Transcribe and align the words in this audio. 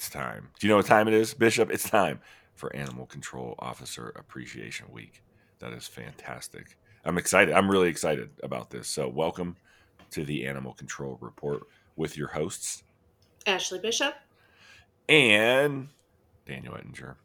It's 0.00 0.08
time. 0.08 0.48
Do 0.58 0.66
you 0.66 0.70
know 0.70 0.78
what 0.78 0.86
time 0.86 1.08
it 1.08 1.12
is, 1.12 1.34
Bishop? 1.34 1.70
It's 1.70 1.90
time 1.90 2.20
for 2.54 2.74
Animal 2.74 3.04
Control 3.04 3.54
Officer 3.58 4.14
Appreciation 4.16 4.86
Week. 4.90 5.22
That 5.58 5.74
is 5.74 5.86
fantastic. 5.86 6.78
I'm 7.04 7.18
excited. 7.18 7.52
I'm 7.52 7.70
really 7.70 7.90
excited 7.90 8.30
about 8.42 8.70
this. 8.70 8.88
So, 8.88 9.10
welcome 9.10 9.58
to 10.12 10.24
the 10.24 10.46
Animal 10.46 10.72
Control 10.72 11.18
Report 11.20 11.64
with 11.96 12.16
your 12.16 12.28
hosts, 12.28 12.82
Ashley 13.46 13.78
Bishop 13.78 14.14
and 15.06 15.88
Daniel 16.46 16.76
Ettinger. 16.76 17.18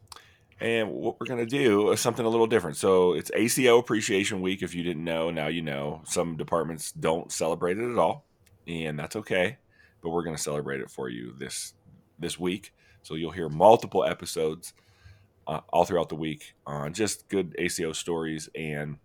And 0.59 0.91
what 0.91 1.17
we're 1.17 1.27
going 1.27 1.39
to 1.39 1.45
do 1.45 1.91
is 1.91 2.01
something 2.01 2.25
a 2.25 2.29
little 2.29 2.45
different. 2.45 2.75
So, 2.75 3.13
it's 3.13 3.31
ACO 3.33 3.77
Appreciation 3.77 4.41
Week. 4.41 4.61
If 4.61 4.75
you 4.75 4.83
didn't 4.83 5.05
know, 5.05 5.31
now 5.31 5.47
you 5.47 5.61
know. 5.61 6.01
Some 6.03 6.35
departments 6.35 6.91
don't 6.91 7.31
celebrate 7.31 7.77
it 7.77 7.89
at 7.89 7.97
all, 7.97 8.25
and 8.67 8.99
that's 8.99 9.15
okay. 9.15 9.59
But 10.01 10.09
we're 10.09 10.23
going 10.23 10.35
to 10.35 10.43
celebrate 10.43 10.81
it 10.81 10.91
for 10.91 11.07
you 11.07 11.33
this 11.39 11.73
this 12.19 12.39
week. 12.39 12.73
So, 13.03 13.15
you'll 13.15 13.31
hear 13.31 13.49
multiple 13.49 14.03
episodes 14.03 14.73
uh, 15.47 15.61
all 15.69 15.85
throughout 15.85 16.09
the 16.09 16.15
week 16.15 16.55
on 16.65 16.93
just 16.93 17.27
good 17.29 17.55
ACO 17.59 17.93
stories 17.93 18.49
and 18.55 18.97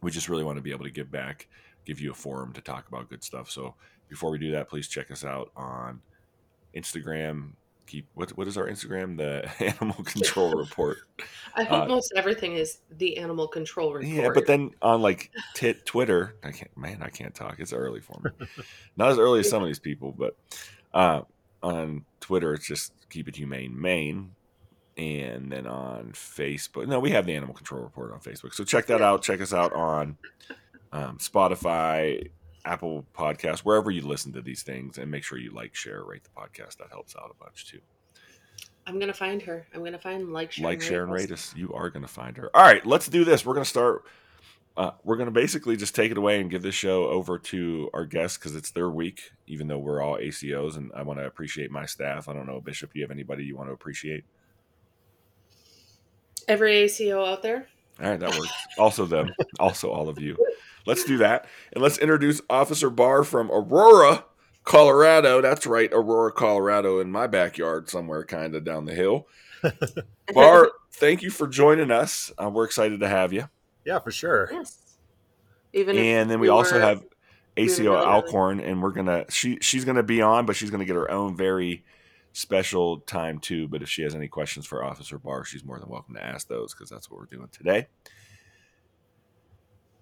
we 0.00 0.10
just 0.10 0.28
really 0.28 0.44
want 0.44 0.56
to 0.56 0.62
be 0.62 0.70
able 0.70 0.84
to 0.84 0.90
give 0.90 1.10
back, 1.10 1.48
give 1.84 2.00
you 2.00 2.10
a 2.10 2.14
forum 2.14 2.52
to 2.52 2.60
talk 2.60 2.88
about 2.88 3.08
good 3.08 3.22
stuff. 3.22 3.50
So 3.50 3.74
before 4.08 4.30
we 4.30 4.38
do 4.38 4.52
that, 4.52 4.68
please 4.68 4.88
check 4.88 5.10
us 5.10 5.24
out 5.24 5.50
on 5.56 6.00
Instagram. 6.74 7.50
Keep 7.86 8.06
what 8.14 8.30
what 8.36 8.46
is 8.46 8.58
our 8.58 8.68
Instagram? 8.68 9.16
The 9.16 9.48
Animal 9.80 10.04
Control 10.04 10.52
Report. 10.56 10.98
I 11.54 11.64
hope 11.64 11.84
uh, 11.84 11.86
most 11.86 12.12
everything 12.14 12.52
is 12.52 12.78
the 12.98 13.16
Animal 13.16 13.48
Control 13.48 13.94
Report. 13.94 14.12
Yeah, 14.12 14.28
but 14.32 14.46
then 14.46 14.72
on 14.82 15.00
like 15.00 15.30
tit 15.54 15.86
Twitter, 15.86 16.36
I 16.44 16.52
can't. 16.52 16.76
Man, 16.76 17.02
I 17.02 17.08
can't 17.08 17.34
talk. 17.34 17.56
It's 17.58 17.72
early 17.72 18.00
for 18.00 18.20
me. 18.22 18.46
Not 18.98 19.10
as 19.10 19.18
early 19.18 19.40
as 19.40 19.48
some 19.48 19.62
of 19.62 19.68
these 19.68 19.78
people, 19.78 20.12
but 20.12 20.36
uh, 20.92 21.22
on 21.62 22.04
Twitter, 22.28 22.52
it's 22.52 22.66
just 22.66 22.92
keep 23.08 23.26
it 23.26 23.36
humane, 23.36 23.80
Maine 23.80 24.32
and 24.98 25.50
then 25.50 25.66
on 25.66 26.10
Facebook. 26.12 26.86
No, 26.86 26.98
we 26.98 27.12
have 27.12 27.24
the 27.24 27.34
Animal 27.34 27.54
Control 27.54 27.80
Report 27.80 28.12
on 28.12 28.18
Facebook. 28.18 28.52
So 28.52 28.64
check 28.64 28.86
that 28.86 29.00
out. 29.00 29.22
Check 29.22 29.40
us 29.40 29.54
out 29.54 29.72
on 29.72 30.18
um, 30.92 31.18
Spotify, 31.18 32.30
Apple 32.64 33.06
Podcast, 33.16 33.60
wherever 33.60 33.90
you 33.90 34.02
listen 34.02 34.32
to 34.32 34.42
these 34.42 34.62
things, 34.64 34.98
and 34.98 35.10
make 35.10 35.22
sure 35.22 35.38
you 35.38 35.52
like, 35.52 35.74
share, 35.74 36.02
rate 36.02 36.24
the 36.24 36.30
podcast. 36.30 36.78
That 36.78 36.88
helps 36.90 37.14
out 37.16 37.30
a 37.30 37.42
bunch 37.42 37.70
too. 37.70 37.78
I'm 38.86 38.98
gonna 38.98 39.14
find 39.14 39.40
her. 39.42 39.66
I'm 39.72 39.84
gonna 39.84 39.98
find 39.98 40.32
like, 40.32 40.50
share, 40.52 40.64
like, 40.64 40.82
share, 40.82 41.04
and 41.04 41.12
rate 41.12 41.30
us. 41.30 41.54
You 41.56 41.72
are 41.72 41.90
gonna 41.90 42.08
find 42.08 42.36
her. 42.36 42.50
All 42.54 42.62
right, 42.62 42.84
let's 42.84 43.08
do 43.08 43.24
this. 43.24 43.46
We're 43.46 43.54
gonna 43.54 43.64
start. 43.64 44.04
Uh, 44.78 44.92
we're 45.02 45.16
gonna 45.16 45.32
basically 45.32 45.76
just 45.76 45.92
take 45.92 46.12
it 46.12 46.16
away 46.16 46.40
and 46.40 46.52
give 46.52 46.62
this 46.62 46.74
show 46.74 47.06
over 47.06 47.36
to 47.36 47.90
our 47.92 48.06
guests 48.06 48.38
because 48.38 48.54
it's 48.54 48.70
their 48.70 48.88
week. 48.88 49.32
Even 49.48 49.66
though 49.66 49.78
we're 49.78 50.00
all 50.00 50.16
ACOs, 50.16 50.76
and 50.76 50.92
I 50.94 51.02
want 51.02 51.18
to 51.18 51.26
appreciate 51.26 51.72
my 51.72 51.84
staff. 51.84 52.28
I 52.28 52.32
don't 52.32 52.46
know, 52.46 52.60
Bishop. 52.60 52.92
Do 52.92 53.00
you 53.00 53.04
have 53.04 53.10
anybody 53.10 53.44
you 53.44 53.56
want 53.56 53.70
to 53.70 53.72
appreciate? 53.72 54.24
Every 56.46 56.76
ACO 56.76 57.24
out 57.26 57.42
there. 57.42 57.66
All 58.00 58.08
right, 58.08 58.20
that 58.20 58.30
works. 58.30 58.52
also 58.78 59.04
them. 59.04 59.34
Also 59.58 59.90
all 59.90 60.08
of 60.08 60.20
you. 60.20 60.36
Let's 60.86 61.02
do 61.02 61.18
that. 61.18 61.46
And 61.72 61.82
let's 61.82 61.98
introduce 61.98 62.40
Officer 62.48 62.88
Barr 62.88 63.24
from 63.24 63.50
Aurora, 63.50 64.26
Colorado. 64.62 65.40
That's 65.40 65.66
right, 65.66 65.92
Aurora, 65.92 66.30
Colorado, 66.30 67.00
in 67.00 67.10
my 67.10 67.26
backyard 67.26 67.90
somewhere, 67.90 68.24
kind 68.24 68.54
of 68.54 68.64
down 68.64 68.84
the 68.84 68.94
hill. 68.94 69.26
Barr, 70.32 70.70
thank 70.92 71.22
you 71.22 71.30
for 71.30 71.48
joining 71.48 71.90
us. 71.90 72.30
Uh, 72.40 72.48
we're 72.48 72.64
excited 72.64 73.00
to 73.00 73.08
have 73.08 73.32
you. 73.32 73.48
Yeah, 73.88 74.00
for 74.00 74.10
sure. 74.10 74.50
Yes. 74.52 74.98
Even 75.72 75.96
and 75.96 76.30
then 76.30 76.40
we, 76.40 76.48
we 76.48 76.50
also 76.50 76.74
were, 76.74 76.82
have 76.82 77.02
ACO 77.56 77.90
we 77.90 77.96
Alcorn, 77.96 78.60
and 78.60 78.82
we're 78.82 78.90
gonna 78.90 79.24
she 79.30 79.56
she's 79.62 79.86
gonna 79.86 80.02
be 80.02 80.20
on, 80.20 80.44
but 80.44 80.56
she's 80.56 80.68
gonna 80.68 80.84
get 80.84 80.94
her 80.94 81.10
own 81.10 81.34
very 81.34 81.86
special 82.34 82.98
time 83.00 83.38
too. 83.38 83.66
But 83.66 83.80
if 83.80 83.88
she 83.88 84.02
has 84.02 84.14
any 84.14 84.28
questions 84.28 84.66
for 84.66 84.84
Officer 84.84 85.18
Barr, 85.18 85.42
she's 85.42 85.64
more 85.64 85.78
than 85.78 85.88
welcome 85.88 86.14
to 86.16 86.22
ask 86.22 86.48
those 86.48 86.74
because 86.74 86.90
that's 86.90 87.10
what 87.10 87.18
we're 87.18 87.34
doing 87.34 87.48
today. 87.50 87.88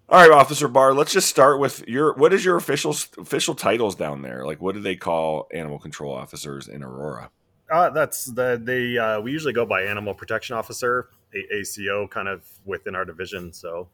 All 0.09 0.21
right, 0.21 0.33
Officer 0.33 0.67
Barr. 0.67 0.93
Let's 0.93 1.13
just 1.13 1.29
start 1.29 1.61
with 1.61 1.87
your. 1.87 2.13
What 2.15 2.33
is 2.33 2.45
your 2.45 2.57
official 2.57 2.91
official 2.91 3.55
titles 3.55 3.95
down 3.95 4.23
there? 4.23 4.45
Like, 4.45 4.61
what 4.61 4.75
do 4.75 4.81
they 4.81 4.97
call 4.97 5.47
animal 5.55 5.79
control 5.79 6.13
officers 6.13 6.67
in 6.67 6.83
Aurora? 6.83 7.31
Uh, 7.71 7.91
that's 7.91 8.25
the 8.25 8.61
they. 8.61 8.99
Uh, 8.99 9.21
we 9.21 9.31
usually 9.31 9.53
go 9.53 9.65
by 9.65 9.83
animal 9.83 10.13
protection 10.13 10.57
officer, 10.57 11.09
A- 11.35 11.57
ACO, 11.57 12.07
kind 12.09 12.29
of 12.29 12.43
within 12.65 12.95
our 12.95 13.05
division. 13.05 13.53
So, 13.53 13.89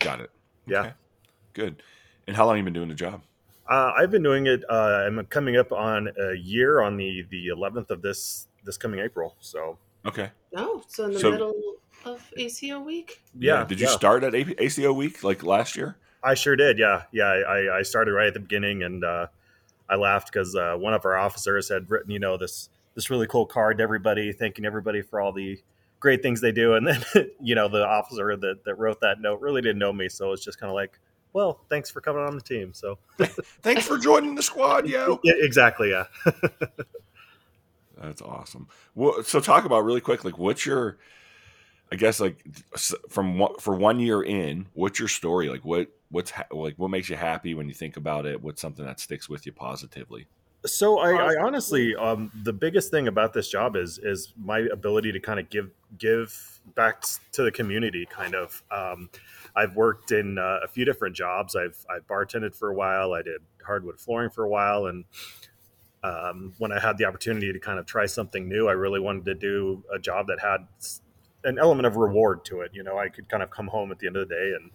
got 0.00 0.20
it. 0.20 0.30
Yeah, 0.66 0.80
okay. 0.80 0.92
good. 1.54 1.82
And 2.26 2.36
how 2.36 2.44
long 2.44 2.56
have 2.56 2.58
you 2.58 2.64
been 2.64 2.74
doing 2.74 2.88
the 2.88 2.94
job? 2.94 3.22
Uh, 3.68 3.92
I've 3.96 4.10
been 4.10 4.22
doing 4.22 4.46
it. 4.46 4.64
Uh, 4.68 5.04
I'm 5.06 5.24
coming 5.26 5.56
up 5.56 5.72
on 5.72 6.08
a 6.18 6.34
year 6.34 6.80
on 6.80 6.96
the 6.96 7.26
the 7.30 7.48
11th 7.48 7.90
of 7.90 8.02
this 8.02 8.48
this 8.64 8.76
coming 8.76 9.00
April. 9.00 9.36
So 9.40 9.78
okay. 10.06 10.30
Oh, 10.56 10.82
so 10.88 11.04
in 11.04 11.12
the 11.12 11.20
so, 11.20 11.30
middle 11.30 11.54
of 12.04 12.32
ACO 12.36 12.80
week. 12.80 13.20
Yeah. 13.38 13.60
yeah. 13.60 13.64
Did 13.64 13.80
you 13.80 13.86
yeah. 13.86 13.92
start 13.92 14.24
at 14.24 14.34
ACO 14.34 14.92
week 14.92 15.22
like 15.22 15.42
last 15.42 15.76
year? 15.76 15.96
I 16.22 16.34
sure 16.34 16.56
did. 16.56 16.78
Yeah, 16.78 17.02
yeah. 17.12 17.26
I, 17.26 17.78
I 17.78 17.82
started 17.82 18.12
right 18.12 18.26
at 18.26 18.34
the 18.34 18.40
beginning, 18.40 18.82
and 18.82 19.04
uh, 19.04 19.26
I 19.88 19.96
laughed 19.96 20.32
because 20.32 20.54
uh, 20.54 20.74
one 20.76 20.94
of 20.94 21.04
our 21.04 21.16
officers 21.16 21.68
had 21.68 21.90
written, 21.90 22.10
you 22.10 22.18
know, 22.18 22.36
this 22.36 22.70
this 22.94 23.10
really 23.10 23.26
cool 23.26 23.46
card 23.46 23.78
to 23.78 23.84
everybody, 23.84 24.32
thanking 24.32 24.64
everybody 24.64 25.02
for 25.02 25.20
all 25.20 25.32
the 25.32 25.60
great 26.00 26.22
things 26.22 26.40
they 26.40 26.52
do, 26.52 26.74
and 26.74 26.86
then 26.86 27.04
you 27.40 27.54
know 27.54 27.68
the 27.68 27.86
officer 27.86 28.36
that 28.36 28.64
that 28.64 28.74
wrote 28.74 29.00
that 29.00 29.20
note 29.20 29.40
really 29.40 29.62
didn't 29.62 29.78
know 29.78 29.92
me, 29.92 30.08
so 30.08 30.32
it's 30.32 30.44
just 30.44 30.58
kind 30.58 30.70
of 30.70 30.74
like 30.74 30.98
well, 31.32 31.60
thanks 31.68 31.90
for 31.90 32.00
coming 32.00 32.22
on 32.22 32.34
the 32.34 32.42
team. 32.42 32.72
So 32.72 32.98
thanks 33.62 33.86
for 33.86 33.98
joining 33.98 34.34
the 34.34 34.42
squad, 34.42 34.88
yo. 34.88 35.20
Yeah, 35.24 35.34
exactly. 35.36 35.90
Yeah. 35.90 36.04
That's 38.00 38.22
awesome. 38.22 38.68
Well, 38.94 39.22
so 39.22 39.40
talk 39.40 39.64
about 39.64 39.84
really 39.84 40.00
quick, 40.00 40.24
like 40.24 40.38
what's 40.38 40.64
your, 40.64 40.98
I 41.92 41.96
guess 41.96 42.20
like 42.20 42.44
from 43.08 43.38
what, 43.38 43.60
for 43.60 43.74
one 43.74 43.98
year 44.00 44.22
in, 44.22 44.66
what's 44.74 44.98
your 44.98 45.08
story? 45.08 45.48
Like 45.48 45.64
what 45.64 45.88
what's 46.10 46.30
ha- 46.30 46.46
like 46.50 46.74
what 46.76 46.90
makes 46.90 47.08
you 47.08 47.16
happy 47.16 47.54
when 47.54 47.68
you 47.68 47.74
think 47.74 47.96
about 47.96 48.24
it? 48.24 48.42
What's 48.42 48.60
something 48.60 48.84
that 48.84 49.00
sticks 49.00 49.28
with 49.28 49.46
you 49.46 49.52
positively? 49.52 50.26
So 50.66 50.98
I, 50.98 51.12
I 51.12 51.36
honestly, 51.40 51.94
um, 51.94 52.32
the 52.42 52.52
biggest 52.52 52.90
thing 52.90 53.06
about 53.06 53.32
this 53.32 53.48
job 53.48 53.76
is 53.76 53.98
is 53.98 54.32
my 54.36 54.60
ability 54.72 55.12
to 55.12 55.20
kind 55.20 55.38
of 55.38 55.48
give 55.50 55.70
give 55.98 56.60
back 56.74 57.04
to 57.32 57.42
the 57.42 57.52
community. 57.52 58.06
Kind 58.10 58.34
of, 58.34 58.62
um, 58.70 59.08
I've 59.54 59.76
worked 59.76 60.10
in 60.10 60.36
uh, 60.36 60.58
a 60.64 60.68
few 60.68 60.84
different 60.84 61.14
jobs. 61.14 61.54
I've 61.54 61.84
I 61.88 62.00
bartended 62.00 62.56
for 62.56 62.70
a 62.70 62.74
while. 62.74 63.12
I 63.12 63.22
did 63.22 63.40
hardwood 63.64 64.00
flooring 64.00 64.30
for 64.30 64.44
a 64.44 64.48
while, 64.48 64.86
and 64.86 65.04
um, 66.02 66.54
when 66.58 66.72
I 66.72 66.80
had 66.80 66.98
the 66.98 67.04
opportunity 67.04 67.52
to 67.52 67.60
kind 67.60 67.78
of 67.78 67.86
try 67.86 68.06
something 68.06 68.48
new, 68.48 68.68
I 68.68 68.72
really 68.72 69.00
wanted 69.00 69.26
to 69.26 69.34
do 69.34 69.84
a 69.94 69.98
job 69.98 70.26
that 70.26 70.40
had 70.40 70.66
an 71.44 71.58
element 71.58 71.86
of 71.86 71.96
reward 71.96 72.44
to 72.46 72.62
it. 72.62 72.72
You 72.74 72.82
know, 72.82 72.98
I 72.98 73.08
could 73.08 73.28
kind 73.28 73.44
of 73.44 73.50
come 73.50 73.68
home 73.68 73.92
at 73.92 74.00
the 74.00 74.08
end 74.08 74.16
of 74.16 74.28
the 74.28 74.34
day 74.34 74.52
and 74.60 74.72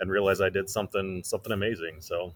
and 0.00 0.10
realize 0.12 0.40
I 0.40 0.48
did 0.48 0.70
something 0.70 1.22
something 1.24 1.52
amazing. 1.52 1.96
So 2.00 2.34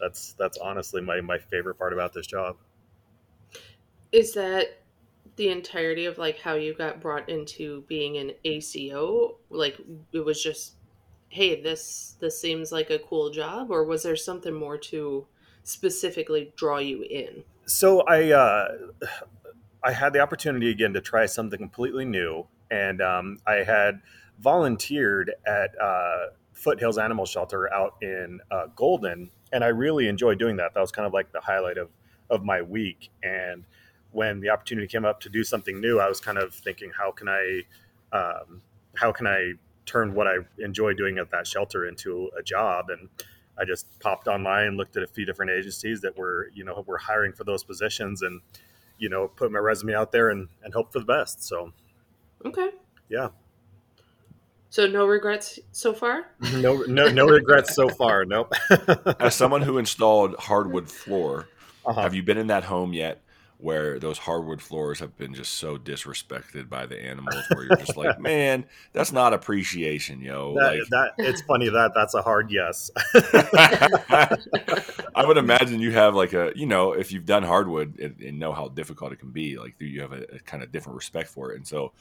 that's 0.00 0.34
that's 0.38 0.58
honestly 0.58 1.00
my 1.00 1.20
my 1.20 1.38
favorite 1.38 1.76
part 1.76 1.92
about 1.92 2.12
this 2.12 2.26
job. 2.26 2.56
Is 4.12 4.32
that 4.34 4.80
the 5.36 5.48
entirety 5.50 6.06
of 6.06 6.18
like 6.18 6.38
how 6.40 6.54
you 6.54 6.74
got 6.74 7.00
brought 7.00 7.28
into 7.28 7.82
being 7.88 8.16
an 8.16 8.32
ACO? 8.44 9.36
Like 9.50 9.78
it 10.12 10.24
was 10.24 10.42
just, 10.42 10.74
hey, 11.28 11.60
this 11.60 12.16
this 12.20 12.40
seems 12.40 12.72
like 12.72 12.90
a 12.90 12.98
cool 12.98 13.30
job, 13.30 13.70
or 13.70 13.84
was 13.84 14.02
there 14.02 14.16
something 14.16 14.54
more 14.54 14.78
to 14.78 15.26
specifically 15.64 16.52
draw 16.56 16.78
you 16.78 17.02
in? 17.02 17.44
So 17.66 18.00
I 18.02 18.32
uh, 18.32 18.68
I 19.82 19.92
had 19.92 20.12
the 20.12 20.20
opportunity 20.20 20.70
again 20.70 20.92
to 20.94 21.00
try 21.00 21.26
something 21.26 21.58
completely 21.58 22.04
new, 22.04 22.46
and 22.70 23.00
um, 23.00 23.38
I 23.46 23.56
had 23.56 24.00
volunteered 24.40 25.32
at 25.46 25.70
uh, 25.80 26.26
Foothills 26.52 26.98
Animal 26.98 27.26
Shelter 27.26 27.72
out 27.72 27.94
in 28.02 28.40
uh, 28.50 28.66
Golden 28.74 29.30
and 29.52 29.64
I 29.64 29.68
really 29.68 30.08
enjoyed 30.08 30.38
doing 30.38 30.56
that. 30.56 30.74
That 30.74 30.80
was 30.80 30.90
kind 30.90 31.06
of 31.06 31.12
like 31.12 31.32
the 31.32 31.40
highlight 31.40 31.78
of 31.78 31.88
of 32.30 32.44
my 32.44 32.62
week. 32.62 33.10
And 33.22 33.64
when 34.12 34.40
the 34.40 34.50
opportunity 34.50 34.86
came 34.86 35.04
up 35.04 35.20
to 35.20 35.28
do 35.28 35.44
something 35.44 35.80
new, 35.80 35.98
I 35.98 36.08
was 36.08 36.20
kind 36.20 36.38
of 36.38 36.54
thinking, 36.54 36.90
how 36.96 37.10
can 37.10 37.28
I, 37.28 37.62
um, 38.12 38.62
how 38.96 39.12
can 39.12 39.26
I 39.26 39.54
turn 39.86 40.14
what 40.14 40.26
I 40.26 40.36
enjoy 40.58 40.94
doing 40.94 41.18
at 41.18 41.30
that 41.30 41.46
shelter 41.46 41.86
into 41.86 42.30
a 42.38 42.42
job? 42.42 42.90
And 42.90 43.08
I 43.58 43.64
just 43.64 43.98
popped 44.00 44.28
online, 44.28 44.76
looked 44.76 44.96
at 44.96 45.02
a 45.02 45.06
few 45.06 45.24
different 45.24 45.50
agencies 45.50 46.00
that 46.02 46.16
were, 46.16 46.50
you 46.54 46.64
know, 46.64 46.84
were 46.86 46.98
hiring 46.98 47.32
for 47.32 47.44
those 47.44 47.64
positions, 47.64 48.22
and 48.22 48.40
you 48.98 49.08
know, 49.08 49.28
put 49.28 49.52
my 49.52 49.58
resume 49.58 49.94
out 49.94 50.12
there 50.12 50.30
and 50.30 50.48
and 50.62 50.74
hope 50.74 50.92
for 50.92 50.98
the 50.98 51.04
best. 51.04 51.42
So, 51.44 51.72
okay, 52.44 52.70
yeah. 53.08 53.28
So 54.70 54.86
no 54.86 55.06
regrets 55.06 55.58
so 55.72 55.92
far? 55.92 56.26
no, 56.54 56.82
no, 56.82 57.08
no 57.08 57.26
regrets 57.26 57.74
so 57.74 57.88
far. 57.88 58.24
Nope. 58.24 58.52
As 59.20 59.34
someone 59.34 59.62
who 59.62 59.78
installed 59.78 60.36
hardwood 60.36 60.90
floor, 60.90 61.48
uh-huh. 61.86 62.00
have 62.00 62.14
you 62.14 62.22
been 62.22 62.38
in 62.38 62.48
that 62.48 62.64
home 62.64 62.92
yet 62.92 63.22
where 63.58 63.98
those 63.98 64.18
hardwood 64.18 64.62
floors 64.62 65.00
have 65.00 65.16
been 65.16 65.34
just 65.34 65.54
so 65.54 65.76
disrespected 65.76 66.68
by 66.68 66.86
the 66.86 66.96
animals 66.96 67.42
where 67.52 67.64
you're 67.64 67.76
just 67.76 67.96
like 67.96 68.16
man 68.20 68.64
that's 68.92 69.10
not 69.10 69.34
appreciation 69.34 70.20
yo 70.20 70.54
That, 70.54 70.78
like 70.78 70.88
that 70.90 71.10
it's 71.18 71.42
funny 71.42 71.68
that 71.68 71.90
that's 71.92 72.14
a 72.14 72.22
hard 72.22 72.52
yes. 72.52 72.88
I 75.18 75.26
would 75.26 75.36
imagine 75.36 75.80
you 75.80 75.90
have 75.90 76.14
like 76.14 76.32
a, 76.32 76.52
you 76.54 76.66
know, 76.66 76.92
if 76.92 77.10
you've 77.10 77.26
done 77.26 77.42
hardwood 77.42 77.98
and, 77.98 78.20
and 78.20 78.38
know 78.38 78.52
how 78.52 78.68
difficult 78.68 79.12
it 79.12 79.16
can 79.16 79.30
be, 79.30 79.58
like 79.58 79.74
you 79.80 80.00
have 80.00 80.12
a, 80.12 80.22
a, 80.34 80.38
kind 80.38 80.62
of 80.62 80.70
different 80.70 80.94
respect 80.94 81.28
for 81.28 81.50
it. 81.50 81.56
And 81.56 81.66
so, 81.66 81.92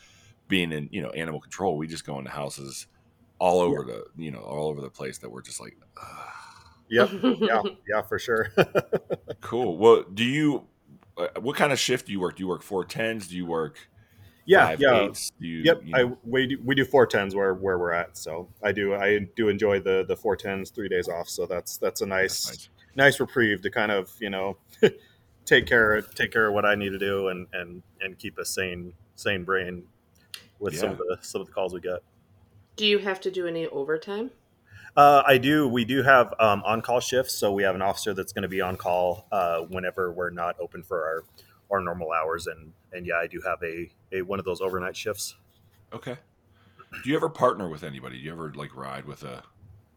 being 0.48 0.72
in, 0.72 0.90
you 0.92 1.02
know, 1.02 1.10
animal 1.10 1.40
control, 1.40 1.78
we 1.78 1.88
just 1.88 2.06
go 2.06 2.18
into 2.20 2.32
houses 2.32 2.88
all 3.40 3.60
over 3.60 3.84
the, 3.84 4.06
you 4.16 4.32
know, 4.32 4.40
all 4.40 4.68
over 4.70 4.82
the 4.82 4.90
place 4.90 5.18
that 5.20 5.30
we're 5.30 5.42
just 5.42 5.60
like, 5.60 5.78
Ugh. 6.02 6.28
Yep. 6.90 7.10
Yeah. 7.40 7.62
Yeah. 7.88 8.02
For 8.04 8.18
sure. 8.18 8.52
cool. 9.42 9.78
Well, 9.78 10.04
do 10.14 10.24
you, 10.24 10.64
uh, 11.18 11.28
what 11.42 11.56
kind 11.58 11.72
of 11.74 11.80
shift 11.80 12.06
do 12.08 12.14
you 12.14 12.20
work? 12.20 12.38
Do 12.38 12.44
you 12.44 12.48
work 12.48 12.64
four 12.64 12.86
tens? 12.86 13.28
Do 13.28 13.36
you 13.36 13.46
work? 13.46 13.78
yeah. 14.46 14.68
five 14.68 14.80
Yeah. 14.80 15.02
eights? 15.02 15.32
Do 15.40 15.48
you, 15.48 15.64
Yep, 15.64 15.82
you 15.84 15.96
I 15.96 16.04
we 16.24 16.48
do, 16.48 16.58
we 16.64 16.74
do 16.76 16.86
four 16.86 17.06
tens 17.06 17.36
where 17.36 17.54
where 17.54 17.78
we're 17.78 17.92
at. 17.92 18.18
So 18.18 18.48
I 18.64 18.72
do 18.72 18.96
I 18.96 19.20
do 19.36 19.50
enjoy 19.50 19.82
the 19.82 20.06
the 20.08 20.16
four 20.16 20.38
tens 20.38 20.70
three 20.70 20.88
days 20.88 21.10
off. 21.10 21.28
So 21.28 21.46
that's 21.46 21.78
that's 21.78 22.00
a 22.02 22.06
nice 22.06 22.46
that's 22.46 22.70
nice 22.96 23.20
reprieve 23.20 23.62
to 23.64 23.70
kind 23.70 23.92
of 23.92 24.10
you 24.22 24.30
know 24.30 24.58
take 25.46 25.66
care 25.66 26.02
take 26.02 26.32
care 26.32 26.48
of 26.48 26.54
what 26.54 26.66
I 26.66 26.76
need 26.76 26.92
to 26.92 26.98
do 26.98 27.28
and 27.28 27.48
and 27.52 27.84
and 28.00 28.18
keep 28.18 28.38
a 28.38 28.46
sane 28.46 28.94
sane 29.16 29.44
brain 29.44 29.84
with 30.60 30.78
some 30.78 30.92
of 30.92 30.98
the 30.98 31.18
some 31.22 31.42
of 31.42 31.48
the 31.48 31.54
calls 31.54 31.74
we 31.74 31.82
get. 31.82 32.02
Do 32.76 32.86
you 32.86 33.00
have 33.00 33.20
to 33.22 33.32
do 33.32 33.48
any 33.48 33.68
overtime? 33.68 34.32
Uh, 34.96 35.22
I 35.28 35.38
do. 35.38 35.68
We 35.68 35.86
do 35.86 36.02
have 36.02 36.34
um, 36.40 36.64
on 36.66 36.82
call 36.82 37.00
shifts, 37.00 37.36
so 37.36 37.52
we 37.52 37.64
have 37.64 37.76
an 37.76 37.82
officer 37.82 38.14
that's 38.14 38.34
going 38.34 38.44
to 38.44 38.48
be 38.48 38.62
on 38.62 38.78
call 38.78 39.28
uh, 39.32 39.60
whenever 39.62 40.12
we're 40.12 40.32
not 40.32 40.56
open 40.60 40.84
for 40.84 41.06
our 41.06 41.24
our 41.70 41.82
normal 41.82 42.12
hours. 42.12 42.48
And 42.48 42.74
and 42.94 43.06
yeah, 43.06 43.16
I 43.16 43.28
do 43.28 43.42
have 43.46 43.62
a 43.64 43.92
a 44.12 44.22
one 44.24 44.40
of 44.40 44.46
those 44.46 44.62
overnight 44.62 44.96
shifts. 44.96 45.36
Okay. 45.94 46.18
Do 47.04 47.10
you 47.10 47.16
ever 47.16 47.30
partner 47.30 47.70
with 47.70 47.84
anybody? 47.84 48.18
Do 48.18 48.24
you 48.24 48.32
ever 48.32 48.52
like 48.54 48.76
ride 48.76 49.06
with 49.06 49.24
a 49.24 49.44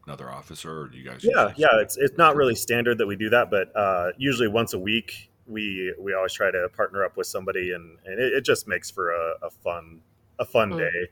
another 0.05 0.29
officer, 0.29 0.81
or 0.81 0.87
do 0.87 0.97
you 0.97 1.03
guys? 1.03 1.23
Yeah, 1.23 1.53
yeah. 1.55 1.79
It's 1.81 1.97
it's 1.97 2.17
not 2.17 2.35
really 2.35 2.55
standard 2.55 2.97
that 2.99 3.07
we 3.07 3.15
do 3.15 3.29
that, 3.29 3.49
but 3.49 3.75
uh, 3.75 4.11
usually 4.17 4.47
once 4.47 4.73
a 4.73 4.79
week 4.79 5.31
we 5.47 5.93
we 5.99 6.13
always 6.13 6.33
try 6.33 6.51
to 6.51 6.69
partner 6.75 7.03
up 7.03 7.17
with 7.17 7.27
somebody, 7.27 7.71
and 7.71 7.97
and 8.05 8.19
it, 8.19 8.33
it 8.33 8.41
just 8.41 8.67
makes 8.67 8.91
for 8.91 9.11
a, 9.11 9.33
a 9.43 9.49
fun 9.49 10.01
a 10.39 10.45
fun 10.45 10.71
Mm. 10.71 10.77
day 10.79 11.09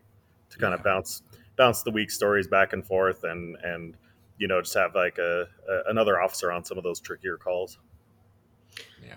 to 0.52 0.58
kind 0.58 0.74
of 0.74 0.84
bounce 0.84 1.22
bounce 1.58 1.84
the 1.84 1.92
week 1.92 2.10
stories 2.12 2.48
back 2.48 2.74
and 2.74 2.86
forth, 2.86 3.24
and 3.24 3.56
and 3.64 3.96
you 4.38 4.48
know 4.48 4.62
just 4.62 4.74
have 4.76 4.96
like 4.96 5.18
a, 5.18 5.48
a 5.70 5.90
another 5.90 6.22
officer 6.22 6.52
on 6.52 6.64
some 6.64 6.78
of 6.78 6.84
those 6.84 7.00
trickier 7.00 7.38
calls. 7.38 7.78
yeah 9.06 9.16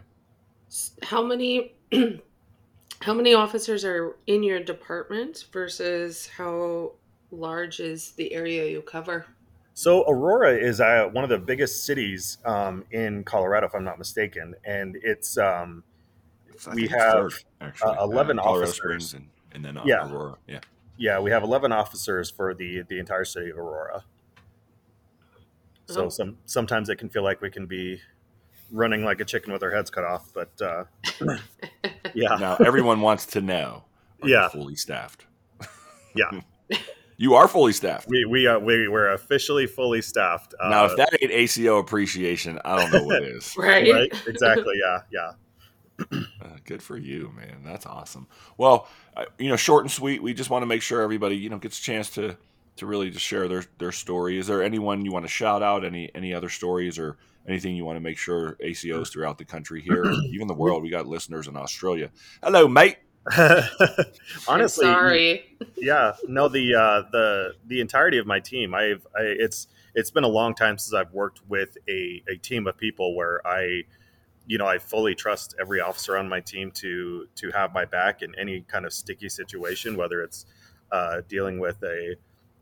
How 1.03 1.23
many 1.23 1.75
how 3.01 3.15
many 3.15 3.35
officers 3.35 3.85
are 3.85 4.17
in 4.27 4.43
your 4.43 4.61
department 4.61 5.47
versus 5.53 6.27
how 6.27 6.93
large 7.31 7.81
is 7.81 8.13
the 8.13 8.33
area 8.33 8.67
you 8.67 8.83
cover? 8.83 9.27
So 9.75 10.05
Aurora 10.07 10.55
is 10.55 10.81
uh, 10.83 11.09
one 11.13 11.25
of 11.25 11.31
the 11.31 11.39
biggest 11.39 11.85
cities 11.87 12.37
um, 12.45 12.85
in 12.91 13.25
Colorado, 13.25 13.67
if 13.67 13.75
I'm 13.75 13.85
not 13.85 13.99
mistaken, 13.99 14.55
and 14.67 14.97
it's 15.03 15.39
um, 15.39 15.83
we 16.75 16.87
have, 16.89 17.13
third, 17.13 17.33
actually. 17.63 17.97
uh, 17.97 18.03
11 18.05 18.37
Colorado 18.37 18.67
officers. 18.67 19.17
Springs 19.53 19.67
and, 19.67 19.67
and 19.67 19.77
then 19.77 19.77
uh, 19.79 19.85
Yeah. 19.87 20.11
Aurora. 20.13 20.37
Yeah. 20.49 20.61
yeah, 20.97 21.21
we 21.21 21.31
have 21.31 21.43
11 21.43 21.73
officers 21.73 22.31
for 22.31 22.55
the 22.55 22.83
the 22.89 22.99
entire 22.99 23.25
city 23.25 23.51
of 23.51 23.59
Aurora. 23.59 24.05
So 25.87 26.05
Oh. 26.05 26.09
some 26.09 26.39
sometimes 26.47 26.89
it 26.89 26.97
can 26.97 27.09
feel 27.09 27.23
like 27.23 27.41
we 27.41 27.51
can 27.51 27.67
be 27.67 28.01
running 28.71 29.05
like 29.05 29.21
a 29.21 29.25
chicken 29.25 29.53
with 29.53 29.63
our 29.63 29.71
heads 29.71 29.91
cut 29.91 30.05
off, 30.05 30.33
but 30.33 30.51
uh, 30.63 30.85
yeah, 32.15 32.37
Now 32.41 32.57
everyone 32.57 33.01
wants 33.01 33.27
to 33.27 33.41
know. 33.41 33.85
Are 34.23 34.29
you 34.29 34.35
Yeah. 34.35 34.49
fully 34.49 34.77
staffed. 34.77 35.27
Yeah. 36.15 36.43
you 37.17 37.35
are 37.35 37.49
fully 37.49 37.73
staffed. 37.73 38.07
we 38.09 38.27
we 38.27 38.47
uh, 38.47 38.59
we 38.59 38.87
we're 38.87 39.13
officially 39.13 39.67
fully 39.67 40.03
staffed. 40.03 40.55
Uh, 40.61 40.69
now, 40.69 40.85
if 40.85 40.97
that 40.99 41.17
ain't 41.23 41.33
ACO 41.33 41.79
appreciation, 41.79 42.59
I 42.67 42.77
don't 42.77 42.93
know 42.93 43.03
what 43.05 43.23
is. 43.23 43.55
right? 43.57 43.91
right, 43.91 44.13
exactly, 44.27 44.75
yeah, 44.85 44.99
yeah. 45.11 45.33
Uh, 46.11 46.57
good 46.65 46.83
for 46.83 46.97
you, 46.97 47.33
man. 47.37 47.63
That's 47.65 47.87
awesome. 47.87 48.27
Well, 48.57 48.89
uh, 49.17 49.27
you 49.39 49.49
know, 49.49 49.57
short 49.57 49.85
and 49.85 49.91
sweet. 49.91 50.23
We 50.23 50.35
just 50.35 50.51
want 50.51 50.63
to 50.63 50.67
make 50.67 50.83
sure 50.83 51.03
everybody, 51.03 51.37
you 51.37 51.49
know, 51.49 51.59
gets 51.59 51.79
a 51.79 51.83
chance 51.83 52.11
to 52.11 52.37
to 52.77 52.87
really 52.87 53.11
just 53.11 53.25
share 53.25 53.49
their 53.49 53.65
their 53.79 53.93
story. 53.93 54.39
Is 54.39 54.47
there 54.47 54.63
anyone 54.63 55.05
you 55.05 55.13
want 55.13 55.25
to 55.25 55.31
shout 55.31 55.63
out? 55.63 55.85
Any 55.85 56.11
any 56.15 56.35
other 56.35 56.49
stories 56.49 56.99
or 56.99 57.17
anything 57.47 57.77
you 57.77 57.85
want 57.85 57.97
to 57.97 58.01
make 58.01 58.19
sure 58.19 58.57
ACOs 58.65 59.13
throughout 59.13 59.39
the 59.39 59.45
country 59.45 59.81
here, 59.81 60.05
even 60.31 60.49
the 60.49 60.55
world? 60.55 60.83
We 60.83 60.91
got 60.91 61.07
listeners 61.07 61.49
in 61.49 61.57
Australia. 61.57 62.11
Hello, 62.43 62.69
mate. 62.69 62.99
Honestly, 64.49 64.85
sorry. 64.85 65.57
yeah 65.77 66.13
no 66.27 66.49
the 66.49 66.75
uh 66.75 67.09
the 67.13 67.55
the 67.69 67.81
entirety 67.81 68.19
of 68.19 68.27
my 68.27 68.41
team 68.41 68.75
i've 68.75 69.07
I, 69.17 69.23
it's 69.23 69.69
it's 69.95 70.11
been 70.11 70.25
a 70.25 70.29
long 70.29 70.57
time 70.57 70.77
since 70.77 70.93
i've 70.93 71.13
worked 71.13 71.41
with 71.49 71.79
a 71.89 72.23
a 72.29 72.37
team 72.37 72.67
of 72.67 72.77
people 72.77 73.15
where 73.15 73.41
i 73.47 73.83
you 74.47 74.59
know 74.59 74.67
i 74.67 74.79
fully 74.79 75.15
trust 75.15 75.55
every 75.61 75.81
officer 75.81 76.17
on 76.17 76.29
my 76.29 76.41
team 76.41 76.71
to 76.71 77.27
to 77.35 77.51
have 77.51 77.73
my 77.73 77.85
back 77.85 78.23
in 78.23 78.35
any 78.39 78.63
kind 78.63 78.85
of 78.85 78.93
sticky 78.93 79.29
situation 79.29 79.97
whether 79.97 80.23
it's 80.23 80.47
uh 80.91 81.21
dealing 81.29 81.59
with 81.59 81.83
a 81.83 82.17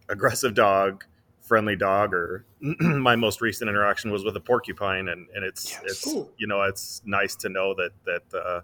aggressive 0.09 0.55
dog 0.55 1.05
friendly 1.41 1.77
dog 1.77 2.13
or 2.13 2.45
my 2.81 3.17
most 3.17 3.41
recent 3.41 3.69
interaction 3.69 4.11
was 4.11 4.25
with 4.25 4.37
a 4.37 4.41
porcupine 4.41 5.09
and 5.09 5.27
and 5.35 5.45
it's 5.45 5.79
it's 5.85 6.07
Ooh. 6.07 6.29
you 6.37 6.47
know 6.47 6.63
it's 6.63 7.03
nice 7.05 7.35
to 7.37 7.49
know 7.49 7.75
that 7.75 7.91
that 8.05 8.39
uh 8.39 8.61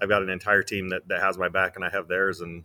I've 0.00 0.10
got 0.10 0.22
an 0.22 0.28
entire 0.28 0.62
team 0.62 0.90
that, 0.90 1.08
that 1.08 1.22
has 1.22 1.38
my 1.38 1.48
back 1.48 1.76
and 1.76 1.84
I 1.84 1.88
have 1.88 2.08
theirs 2.08 2.40
and 2.40 2.64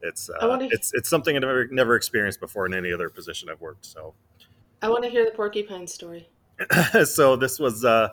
it's 0.00 0.30
uh, 0.30 0.46
wonder- 0.46 0.68
it's 0.70 0.92
it's 0.94 1.08
something 1.08 1.36
I've 1.36 1.42
never 1.42 1.68
never 1.68 1.96
experienced 1.96 2.40
before 2.40 2.66
in 2.66 2.74
any 2.74 2.92
other 2.92 3.08
position 3.08 3.48
I've 3.48 3.60
worked. 3.60 3.86
So 3.86 4.14
I 4.80 4.88
want 4.88 5.04
to 5.04 5.10
hear 5.10 5.24
the 5.24 5.32
porcupine 5.32 5.86
story. 5.86 6.28
so 7.04 7.36
this 7.36 7.58
was 7.58 7.84
uh, 7.84 8.08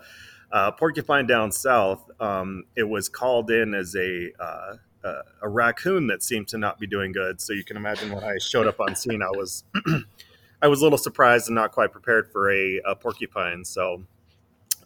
uh, 0.52 0.72
porcupine 0.72 1.28
down 1.28 1.52
south. 1.52 2.10
Um, 2.20 2.64
it 2.76 2.84
was 2.84 3.10
called 3.10 3.52
in 3.52 3.74
as 3.74 3.96
a 3.96 4.32
uh, 4.40 4.76
uh, 5.04 5.22
a 5.44 5.48
raccoon 5.48 6.08
that 6.08 6.24
seemed 6.24 6.48
to 6.48 6.58
not 6.58 6.80
be 6.80 6.88
doing 6.88 7.12
good. 7.12 7.40
So 7.40 7.54
you 7.54 7.64
can 7.64 7.78
imagine 7.78 8.12
when 8.12 8.24
I 8.24 8.38
showed 8.40 8.68
up 8.68 8.80
on 8.80 8.96
scene, 8.96 9.22
I 9.22 9.30
was 9.30 9.64
I 10.62 10.68
was 10.68 10.82
a 10.82 10.84
little 10.84 10.98
surprised 10.98 11.48
and 11.48 11.56
not 11.56 11.72
quite 11.72 11.92
prepared 11.92 12.32
for 12.32 12.52
a, 12.52 12.82
a 12.86 12.96
porcupine. 12.96 13.64
So 13.66 14.04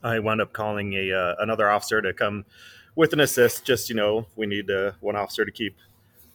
I 0.03 0.19
wound 0.19 0.41
up 0.41 0.51
calling 0.53 0.93
a 0.93 1.11
uh, 1.13 1.35
another 1.39 1.69
officer 1.69 2.01
to 2.01 2.13
come 2.13 2.45
with 2.95 3.13
an 3.13 3.21
assist. 3.21 3.65
Just 3.65 3.89
you 3.89 3.95
know, 3.95 4.27
we 4.35 4.45
need 4.45 4.69
uh, 4.69 4.91
one 4.99 5.15
officer 5.15 5.45
to 5.45 5.51
keep 5.51 5.77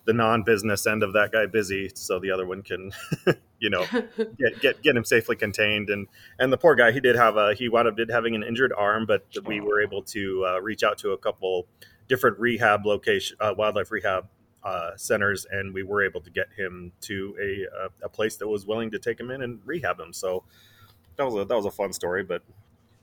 the 0.04 0.12
non-business 0.12 0.86
end 0.86 1.02
of 1.02 1.12
that 1.14 1.32
guy 1.32 1.46
busy, 1.46 1.90
so 1.94 2.18
the 2.18 2.30
other 2.30 2.46
one 2.46 2.62
can, 2.62 2.92
you 3.58 3.70
know, 3.70 3.84
get 4.38 4.60
get 4.60 4.82
get 4.82 4.96
him 4.96 5.04
safely 5.04 5.36
contained. 5.36 5.90
And 5.90 6.08
and 6.38 6.52
the 6.52 6.58
poor 6.58 6.74
guy, 6.74 6.92
he 6.92 7.00
did 7.00 7.16
have 7.16 7.36
a 7.36 7.54
he 7.54 7.68
wound 7.68 7.88
up 7.88 7.96
did 7.96 8.10
having 8.10 8.34
an 8.34 8.42
injured 8.42 8.72
arm, 8.76 9.06
but 9.06 9.24
we 9.46 9.60
were 9.60 9.82
able 9.82 10.02
to 10.02 10.44
uh, 10.46 10.60
reach 10.60 10.82
out 10.82 10.98
to 10.98 11.12
a 11.12 11.18
couple 11.18 11.66
different 12.08 12.38
rehab 12.38 12.84
location, 12.84 13.36
uh, 13.40 13.54
wildlife 13.56 13.90
rehab 13.90 14.26
uh, 14.62 14.90
centers, 14.96 15.46
and 15.50 15.72
we 15.72 15.82
were 15.82 16.04
able 16.04 16.20
to 16.20 16.30
get 16.30 16.46
him 16.56 16.92
to 17.02 17.36
a, 17.40 17.84
a 17.84 18.06
a 18.06 18.08
place 18.08 18.36
that 18.36 18.48
was 18.48 18.66
willing 18.66 18.90
to 18.90 18.98
take 18.98 19.18
him 19.18 19.30
in 19.30 19.42
and 19.42 19.60
rehab 19.64 19.98
him. 19.98 20.12
So 20.12 20.44
that 21.16 21.24
was 21.24 21.34
a 21.34 21.44
that 21.44 21.56
was 21.56 21.66
a 21.66 21.70
fun 21.70 21.92
story, 21.92 22.22
but 22.22 22.42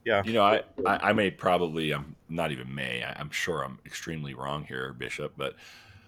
yeah, 0.04 0.22
You 0.24 0.32
know, 0.32 0.42
I, 0.42 0.62
I, 0.84 1.10
I 1.10 1.12
may 1.12 1.30
probably, 1.30 1.92
I'm 1.92 2.16
not 2.28 2.50
even 2.50 2.74
may, 2.74 3.04
I, 3.04 3.14
I'm 3.18 3.30
sure 3.30 3.62
I'm 3.62 3.78
extremely 3.86 4.34
wrong 4.34 4.64
here, 4.64 4.92
Bishop, 4.92 5.34
but 5.36 5.54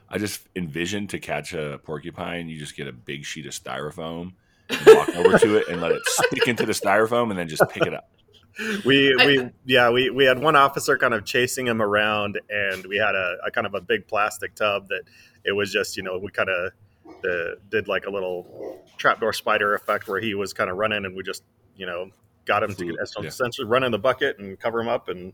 I 0.08 0.18
just 0.18 0.42
envision 0.54 1.06
to 1.08 1.18
catch 1.18 1.54
a 1.54 1.80
porcupine, 1.82 2.48
you 2.48 2.58
just 2.58 2.76
get 2.76 2.86
a 2.86 2.92
big 2.92 3.24
sheet 3.24 3.46
of 3.46 3.52
styrofoam 3.52 4.32
and 4.68 4.86
walk 4.86 5.08
over 5.16 5.38
to 5.38 5.56
it 5.56 5.68
and 5.68 5.80
let 5.80 5.92
it 5.92 6.02
stick 6.06 6.46
into 6.48 6.66
the 6.66 6.72
styrofoam 6.72 7.30
and 7.30 7.38
then 7.38 7.48
just 7.48 7.62
pick 7.70 7.86
it 7.86 7.94
up. 7.94 8.08
we 8.84 9.14
we 9.16 9.50
yeah 9.64 9.90
we, 9.90 10.10
we 10.10 10.24
had 10.24 10.38
one 10.38 10.54
officer 10.54 10.96
kind 10.96 11.12
of 11.12 11.24
chasing 11.24 11.66
him 11.66 11.82
around 11.82 12.38
and 12.48 12.86
we 12.86 12.96
had 12.96 13.16
a, 13.16 13.36
a 13.44 13.50
kind 13.50 13.66
of 13.66 13.74
a 13.74 13.80
big 13.80 14.06
plastic 14.06 14.54
tub 14.54 14.86
that 14.88 15.02
it 15.44 15.52
was 15.52 15.72
just 15.72 15.96
you 15.96 16.04
know 16.04 16.18
we 16.18 16.30
kind 16.30 16.48
of 16.48 16.72
uh, 17.24 17.56
did 17.70 17.88
like 17.88 18.06
a 18.06 18.10
little 18.10 18.80
trapdoor 18.96 19.32
spider 19.32 19.74
effect 19.74 20.06
where 20.06 20.20
he 20.20 20.34
was 20.34 20.52
kind 20.52 20.70
of 20.70 20.76
running 20.76 21.04
and 21.04 21.16
we 21.16 21.22
just 21.22 21.42
you 21.76 21.84
know 21.84 22.08
got 22.44 22.62
him 22.62 22.70
to 22.70 22.76
Flew- 22.76 22.96
get, 22.96 23.08
yeah. 23.20 23.26
essentially 23.26 23.66
run 23.66 23.82
in 23.82 23.90
the 23.90 23.98
bucket 23.98 24.38
and 24.38 24.58
cover 24.60 24.80
him 24.80 24.88
up 24.88 25.08
and 25.08 25.32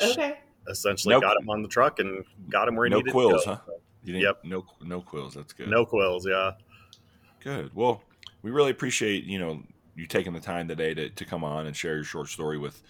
okay. 0.00 0.38
Essentially 0.68 1.14
No- 1.14 1.20
got 1.20 1.36
him 1.40 1.48
on 1.50 1.62
the 1.62 1.68
truck 1.68 1.98
and 1.98 2.24
got 2.48 2.68
him 2.68 2.76
where 2.76 2.86
he 2.86 2.90
No 2.90 2.98
needed 2.98 3.12
quills, 3.12 3.42
to 3.44 3.48
go. 3.50 3.54
huh? 3.54 3.72
You 4.04 4.12
didn't, 4.14 4.22
Yep. 4.22 4.44
No, 4.44 4.66
no 4.82 5.00
quills. 5.00 5.34
That's 5.34 5.52
good. 5.52 5.68
no 5.68 5.84
quills 5.86 6.26
yeah 6.26 6.52
Good. 7.40 7.74
Well, 7.74 8.02
we 8.42 8.50
really 8.50 8.70
appreciate 8.70 9.24
you 9.24 9.38
know 9.38 9.62
you 9.96 10.06
taking 10.06 10.32
the 10.32 10.40
time 10.40 10.66
today 10.68 10.94
to, 10.94 11.10
to 11.10 11.24
come 11.24 11.44
on 11.44 11.66
and 11.66 11.76
share 11.76 11.94
your 11.96 12.04
short 12.04 12.28
story 12.28 12.58
with 12.58 12.82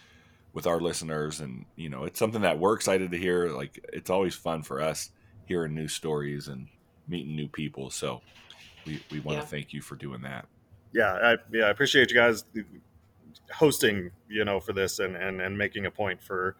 with 0.52 0.66
our 0.69 0.81
listeners, 0.81 1.40
and 1.40 1.64
you 1.76 1.88
know 1.88 2.04
it's 2.04 2.19
something 2.21 2.43
that 2.43 2.59
we're 2.59 2.75
excited 2.75 3.11
to 3.11 3.19
hear. 3.19 3.49
Like 3.50 3.85
it's 3.93 4.11
always 4.11 4.35
fun 4.37 4.62
for 4.62 4.81
us 4.81 5.11
hearing 5.47 5.75
new 5.75 5.88
stories 5.88 6.47
and 6.49 6.69
meeting 7.09 7.35
new 7.35 7.49
people. 7.49 7.90
So 7.90 8.23
we 8.87 9.02
we 9.11 9.19
want 9.21 9.38
Yeah. 9.38 9.43
to 9.43 9.49
thank 9.49 9.73
you 9.73 9.81
for 9.83 9.97
doing 9.97 10.23
that. 10.23 10.47
yeah 10.93 11.12
I, 11.14 11.37
yeah 11.52 11.64
I 11.64 11.71
appreciate 11.71 12.11
you 12.11 12.16
guys 12.16 12.45
uh, 12.57 12.61
hosting 13.52 14.11
you 14.28 14.45
know 14.45 14.61
for 14.61 14.73
this 14.73 15.00
and 15.00 15.16
and, 15.16 15.40
and 15.40 15.59
making 15.59 15.87
a 15.87 15.90
point 15.90 16.23
for 16.23 16.57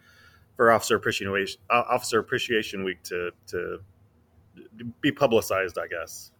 for 0.57 0.71
Officer 0.71 0.97
Appreciation 0.97 1.61
Officer 1.71 2.19
Appreciation 2.19 2.85
Week 2.85 3.03
to 3.05 3.31
to 3.49 3.79
be 5.01 5.13
publicized, 5.13 5.79
I 5.79 5.87
guess. 5.89 6.33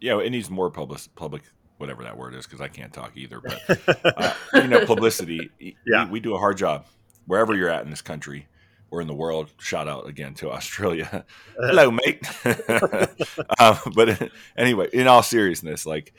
Yeah, 0.00 0.18
it 0.20 0.30
needs 0.30 0.50
more 0.50 0.70
public 0.70 1.00
public 1.14 1.42
whatever 1.78 2.02
that 2.02 2.16
word 2.16 2.34
is 2.34 2.46
because 2.46 2.60
I 2.60 2.68
can't 2.68 2.92
talk 2.92 3.16
either. 3.16 3.40
But 3.40 3.88
uh, 4.16 4.32
you 4.54 4.68
know, 4.68 4.86
publicity. 4.86 5.50
Yeah. 5.86 6.04
we, 6.06 6.12
we 6.12 6.20
do 6.20 6.34
a 6.34 6.38
hard 6.38 6.56
job 6.56 6.86
wherever 7.26 7.54
you're 7.54 7.70
at 7.70 7.84
in 7.84 7.90
this 7.90 8.02
country 8.02 8.46
or 8.90 9.00
in 9.00 9.06
the 9.06 9.14
world. 9.14 9.52
Shout 9.58 9.88
out 9.88 10.08
again 10.08 10.34
to 10.34 10.50
Australia. 10.50 11.24
Hello, 11.56 11.90
mate. 11.90 12.26
um, 13.58 13.76
but 13.94 14.30
anyway, 14.56 14.88
in 14.92 15.06
all 15.06 15.22
seriousness, 15.22 15.86
like 15.86 16.14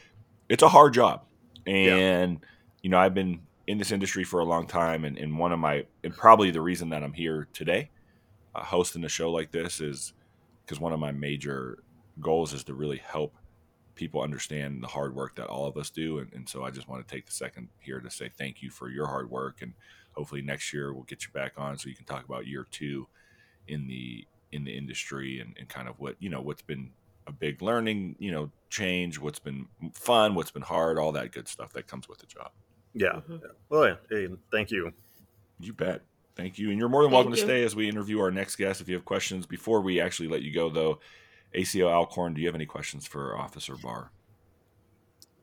it's 0.50 0.64
a 0.64 0.70
hard 0.70 0.94
job, 0.94 1.26
and 1.66 2.40
you 2.82 2.90
know, 2.90 2.98
I've 2.98 3.14
been 3.14 3.42
in 3.68 3.78
this 3.78 3.92
industry 3.92 4.24
for 4.24 4.40
a 4.40 4.46
long 4.46 4.66
time, 4.66 5.06
and, 5.06 5.18
and 5.18 5.38
one 5.38 5.52
of 5.52 5.60
my 5.60 5.86
and 6.04 6.16
probably 6.16 6.52
the 6.52 6.62
reason 6.62 6.90
that 6.90 7.04
I'm 7.04 7.14
here 7.14 7.48
today, 7.54 7.90
uh, 8.56 8.64
hosting 8.64 9.04
a 9.04 9.10
show 9.10 9.30
like 9.30 9.52
this 9.52 9.80
is 9.82 10.14
because 10.66 10.80
one 10.80 10.94
of 10.94 11.00
my 11.00 11.12
major 11.12 11.84
goals 12.20 12.54
is 12.54 12.64
to 12.66 12.74
really 12.74 12.98
help 12.98 13.36
people 13.96 14.22
understand 14.22 14.82
the 14.82 14.88
hard 14.88 15.14
work 15.16 15.36
that 15.36 15.48
all 15.48 15.66
of 15.66 15.76
us 15.76 15.90
do. 15.90 16.20
And, 16.20 16.32
and, 16.34 16.48
so 16.48 16.64
I 16.64 16.70
just 16.70 16.88
want 16.88 17.06
to 17.06 17.16
take 17.16 17.26
the 17.26 17.32
second 17.32 17.70
here 17.80 18.00
to 18.00 18.12
say 18.12 18.30
thank 18.30 18.62
you 18.62 18.70
for 18.70 18.90
your 18.90 19.08
hard 19.08 19.30
work. 19.30 19.62
And 19.62 19.74
hopefully 20.18 20.42
next 20.42 20.74
year 20.74 20.94
we'll 20.94 21.04
get 21.04 21.24
you 21.24 21.30
back 21.32 21.54
on 21.58 21.78
so 21.78 21.90
you 21.90 21.96
can 21.96 22.06
talk 22.06 22.26
about 22.26 22.48
year 22.48 22.66
two 22.70 23.08
in 23.68 23.88
the 23.88 24.26
in 24.52 24.64
the 24.64 24.76
industry 24.76 25.40
and, 25.40 25.56
and 25.60 25.70
kind 25.70 25.88
of 25.88 26.00
what 26.00 26.16
you 26.20 26.30
know 26.30 26.42
what's 26.42 26.62
been 26.62 26.90
a 27.28 27.32
big 27.32 27.62
learning 27.62 28.16
you 28.18 28.32
know 28.32 28.50
change 28.70 29.20
what's 29.20 29.40
been 29.40 29.68
fun 29.94 30.34
what's 30.34 30.52
been 30.52 30.62
hard 30.62 30.98
all 30.98 31.12
that 31.12 31.32
good 31.32 31.48
stuff 31.48 31.74
that 31.74 31.86
comes 31.86 32.08
with 32.08 32.18
the 32.20 32.26
job 32.26 32.52
yeah, 32.98 33.10
mm-hmm. 33.10 33.34
yeah. 33.34 33.52
well 33.70 33.88
yeah. 33.88 33.96
hey, 34.10 34.28
thank 34.52 34.72
you 34.72 34.92
you 35.60 35.74
bet 35.74 36.02
thank 36.36 36.58
you 36.58 36.70
and 36.70 36.78
you're 36.80 36.90
more 36.90 37.04
than 37.04 37.12
welcome 37.12 37.32
to 37.32 37.38
stay 37.38 37.64
as 37.64 37.76
we 37.76 37.90
interview 37.90 38.20
our 38.20 38.32
next 38.32 38.56
guest 38.56 38.82
if 38.82 38.88
you 38.88 38.96
have 38.96 39.06
questions 39.06 39.46
before 39.46 39.82
we 39.82 40.00
actually 40.00 40.28
let 40.28 40.42
you 40.42 40.54
go 40.54 40.70
though 40.70 41.00
ACO 41.54 41.88
Alcorn, 41.90 42.34
do 42.34 42.42
you 42.42 42.48
have 42.48 42.56
any 42.56 42.66
questions 42.66 43.06
for 43.08 43.38
Officer 43.38 43.76
Barr? 43.76 44.12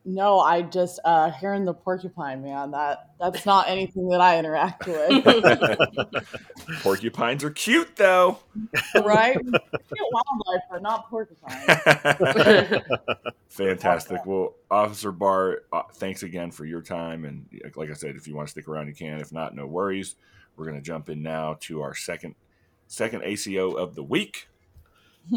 No, 0.06 0.38
I 0.38 0.61
just 0.61 1.00
uh, 1.02 1.30
hearing 1.30 1.64
the 1.64 1.73
porcupine, 1.73 2.42
man. 2.42 2.73
That 2.73 3.11
that's 3.18 3.46
not 3.46 3.68
anything 3.68 4.08
that 4.11 4.20
I 4.20 4.38
interact 4.38 4.87
with. 4.87 5.25
Porcupines 6.82 7.42
are 7.42 7.50
cute, 7.50 7.96
though. 7.96 8.38
Right? 8.94 9.32
Cute 9.32 9.62
wildlife, 10.12 10.62
but 10.70 10.82
not 10.82 11.08
porcupines. 11.08 11.64
Fantastic. 13.49 14.26
Well, 14.26 14.56
Officer 14.70 15.11
Barr, 15.11 15.62
uh, 15.73 15.82
thanks 15.94 16.23
again 16.23 16.50
for 16.50 16.66
your 16.66 16.82
time. 16.82 17.25
And 17.25 17.46
like 17.75 17.90
I 17.90 17.94
said, 17.94 18.14
if 18.14 18.28
you 18.28 18.37
want 18.37 18.49
to 18.49 18.52
stick 18.52 18.68
around, 18.68 18.88
you 18.88 18.94
can. 18.94 19.20
If 19.20 19.32
not, 19.32 19.54
no 19.54 19.66
worries. 19.66 20.16
We're 20.56 20.66
going 20.66 20.76
to 20.76 20.82
jump 20.82 21.08
in 21.08 21.23
now 21.23 21.56
to 21.61 21.80
our 21.80 21.94
second 21.94 22.34
second 22.88 23.23
ACO 23.25 23.73
of 23.73 23.94
the 23.94 24.02
week. 24.02 24.49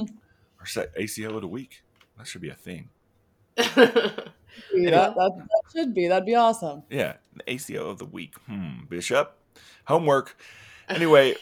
Our 0.60 0.66
set 0.66 0.92
ACO 0.98 1.36
of 1.36 1.42
the 1.42 1.48
week. 1.48 1.84
That 2.18 2.26
should 2.26 2.42
be 2.42 2.50
a 2.50 2.56
thing. 2.56 2.90
Yeah, 4.74 4.90
that, 4.92 5.16
that, 5.16 5.48
should 5.74 5.94
be. 5.94 6.08
That'd 6.08 6.26
be 6.26 6.36
awesome. 6.36 6.84
Yeah, 6.90 7.14
the 7.36 7.52
ACO 7.52 7.90
of 7.90 7.98
the 7.98 8.06
week. 8.06 8.36
Hmm. 8.48 8.86
Bishop, 8.90 9.38
homework. 9.86 10.38
Anyway, 10.90 11.36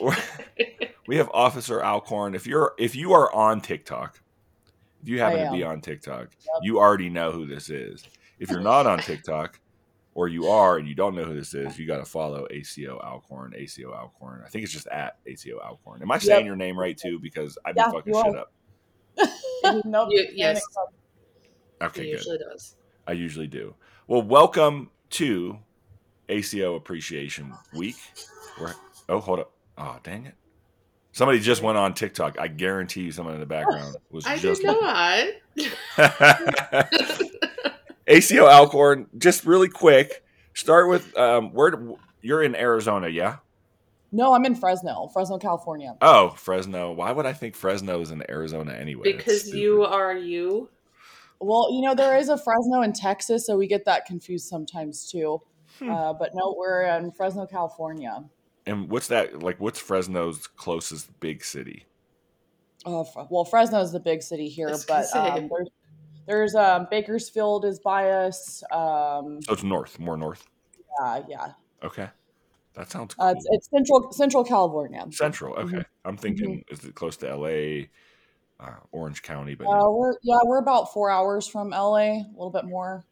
we 1.07 1.17
have 1.17 1.29
Officer 1.33 1.83
Alcorn. 1.83 2.35
If 2.35 2.47
you're 2.47 2.73
if 2.77 2.95
you 2.95 3.13
are 3.13 3.33
on 3.33 3.61
TikTok, 3.61 4.21
if 5.01 5.09
you 5.09 5.19
happen 5.19 5.45
to 5.45 5.51
be 5.51 5.63
on 5.63 5.81
TikTok, 5.81 6.29
yep. 6.31 6.63
you 6.63 6.79
already 6.79 7.09
know 7.09 7.31
who 7.31 7.45
this 7.45 7.69
is. 7.69 8.03
If 8.39 8.49
you're 8.49 8.59
not 8.59 8.85
on 8.85 8.99
TikTok, 8.99 9.59
or 10.15 10.29
you 10.29 10.47
are 10.47 10.77
and 10.77 10.87
you 10.87 10.95
don't 10.95 11.13
know 11.13 11.25
who 11.25 11.35
this 11.35 11.53
is, 11.53 11.77
you 11.77 11.85
got 11.85 11.97
to 11.97 12.05
follow 12.05 12.47
ACO 12.49 12.97
Alcorn, 12.99 13.53
ACO 13.55 13.93
Alcorn. 13.93 14.41
I 14.43 14.49
think 14.49 14.63
it's 14.63 14.73
just 14.73 14.87
at 14.87 15.17
ACO 15.27 15.59
Alcorn. 15.59 16.01
Am 16.01 16.09
I 16.09 16.17
saying 16.17 16.39
yep. 16.39 16.45
your 16.45 16.55
name 16.55 16.79
right 16.79 16.97
too? 16.97 17.19
Because 17.19 17.57
I've 17.65 17.75
been 17.75 17.83
yeah, 17.85 17.91
fucking 17.91 18.13
shit 18.13 18.35
up. 18.35 18.51
nope. 19.85 20.09
You, 20.11 20.27
yes. 20.33 20.63
Okay, 21.81 22.03
he 22.03 22.11
good. 22.11 22.17
usually 22.17 22.37
does. 22.37 22.77
I 23.07 23.13
usually 23.13 23.47
do. 23.47 23.75
Well, 24.07 24.21
welcome 24.21 24.89
to 25.11 25.59
ACO 26.29 26.75
Appreciation 26.75 27.53
Week. 27.75 27.95
We're, 28.59 28.73
oh, 29.09 29.19
hold 29.19 29.39
up. 29.39 29.51
Oh, 29.77 29.97
dang 30.03 30.25
it. 30.25 30.35
Somebody 31.11 31.39
just 31.39 31.61
went 31.61 31.77
on 31.77 31.93
TikTok. 31.93 32.39
I 32.39 32.47
guarantee 32.47 33.01
you 33.01 33.11
someone 33.11 33.35
in 33.35 33.39
the 33.39 33.45
background 33.45 33.95
was 34.11 34.25
I 34.25 34.37
just. 34.37 34.63
I 34.65 35.33
did 35.55 35.73
not. 35.97 36.89
ACO 38.07 38.47
Alcorn, 38.47 39.07
just 39.17 39.45
really 39.45 39.69
quick. 39.69 40.23
Start 40.53 40.89
with 40.89 41.15
um, 41.17 41.53
where 41.53 41.73
you're 42.21 42.43
in 42.43 42.55
Arizona, 42.55 43.07
yeah? 43.07 43.37
No, 44.11 44.33
I'm 44.33 44.45
in 44.45 44.55
Fresno, 44.55 45.09
Fresno, 45.11 45.37
California. 45.37 45.95
Oh, 46.01 46.29
Fresno. 46.37 46.93
Why 46.93 47.11
would 47.11 47.25
I 47.25 47.33
think 47.33 47.55
Fresno 47.55 47.99
is 48.01 48.11
in 48.11 48.23
Arizona 48.29 48.73
anyway? 48.73 49.03
Because 49.03 49.53
you 49.53 49.83
are 49.83 50.15
you. 50.15 50.69
Well, 51.39 51.69
you 51.71 51.81
know 51.81 51.95
there 51.95 52.17
is 52.17 52.29
a 52.29 52.37
Fresno 52.37 52.81
in 52.81 52.93
Texas, 52.93 53.45
so 53.45 53.57
we 53.57 53.67
get 53.67 53.85
that 53.85 54.05
confused 54.05 54.47
sometimes 54.47 55.09
too. 55.09 55.41
Hmm. 55.79 55.89
Uh, 55.89 56.13
but 56.13 56.31
no, 56.33 56.55
we're 56.57 56.83
in 56.83 57.11
Fresno, 57.11 57.45
California. 57.45 58.23
And 58.65 58.89
what's 58.89 59.07
that 59.09 59.43
like? 59.43 59.59
What's 59.59 59.79
Fresno's 59.79 60.47
closest 60.47 61.19
big 61.19 61.43
city? 61.43 61.85
Oh, 62.85 63.07
well, 63.29 63.45
Fresno 63.45 63.81
is 63.81 63.91
the 63.91 63.99
big 63.99 64.21
city 64.21 64.47
here, 64.47 64.75
but 64.87 65.05
um, 65.15 65.49
there's 65.49 65.69
there's 66.27 66.55
um, 66.55 66.87
Bakersfield 66.89 67.65
is 67.65 67.79
by 67.79 68.09
us. 68.09 68.63
Um, 68.71 69.39
oh, 69.47 69.53
it's 69.53 69.63
north, 69.63 69.99
more 69.99 70.17
north. 70.17 70.47
Yeah, 70.99 71.21
yeah. 71.27 71.47
Okay. 71.83 72.09
That 72.73 72.91
sounds 72.91 73.15
cool. 73.15 73.25
Uh, 73.25 73.31
it's, 73.31 73.45
it's, 73.51 73.69
central 73.69 74.11
Central 74.11 74.43
California. 74.43 75.05
Central. 75.11 75.55
Okay. 75.55 75.77
Mm-hmm. 75.77 76.07
I'm 76.07 76.17
thinking 76.17 76.59
mm-hmm. 76.59 76.73
is 76.73 76.83
it 76.83 76.95
close 76.95 77.17
to 77.17 77.35
LA, 77.35 77.85
uh, 78.59 78.75
Orange 78.91 79.21
County, 79.21 79.55
but 79.55 79.65
uh, 79.65 79.89
we're 79.89 80.15
yeah, 80.23 80.37
we're 80.45 80.59
about 80.59 80.93
4 80.93 81.09
hours 81.09 81.47
from 81.47 81.69
LA, 81.69 81.97
a 81.97 82.25
little 82.33 82.51
bit 82.51 82.65
more. 82.65 83.05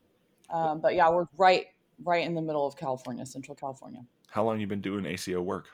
Um, 0.50 0.82
but 0.82 0.96
yeah, 0.96 1.10
we're 1.10 1.26
right 1.38 1.68
right 2.04 2.26
in 2.26 2.34
the 2.34 2.42
middle 2.42 2.66
of 2.66 2.76
California, 2.76 3.26
Central 3.26 3.56
California. 3.56 4.02
How 4.30 4.44
long 4.44 4.60
you 4.60 4.68
been 4.68 4.82
doing 4.82 5.06
ACO 5.06 5.42
work? 5.42 5.68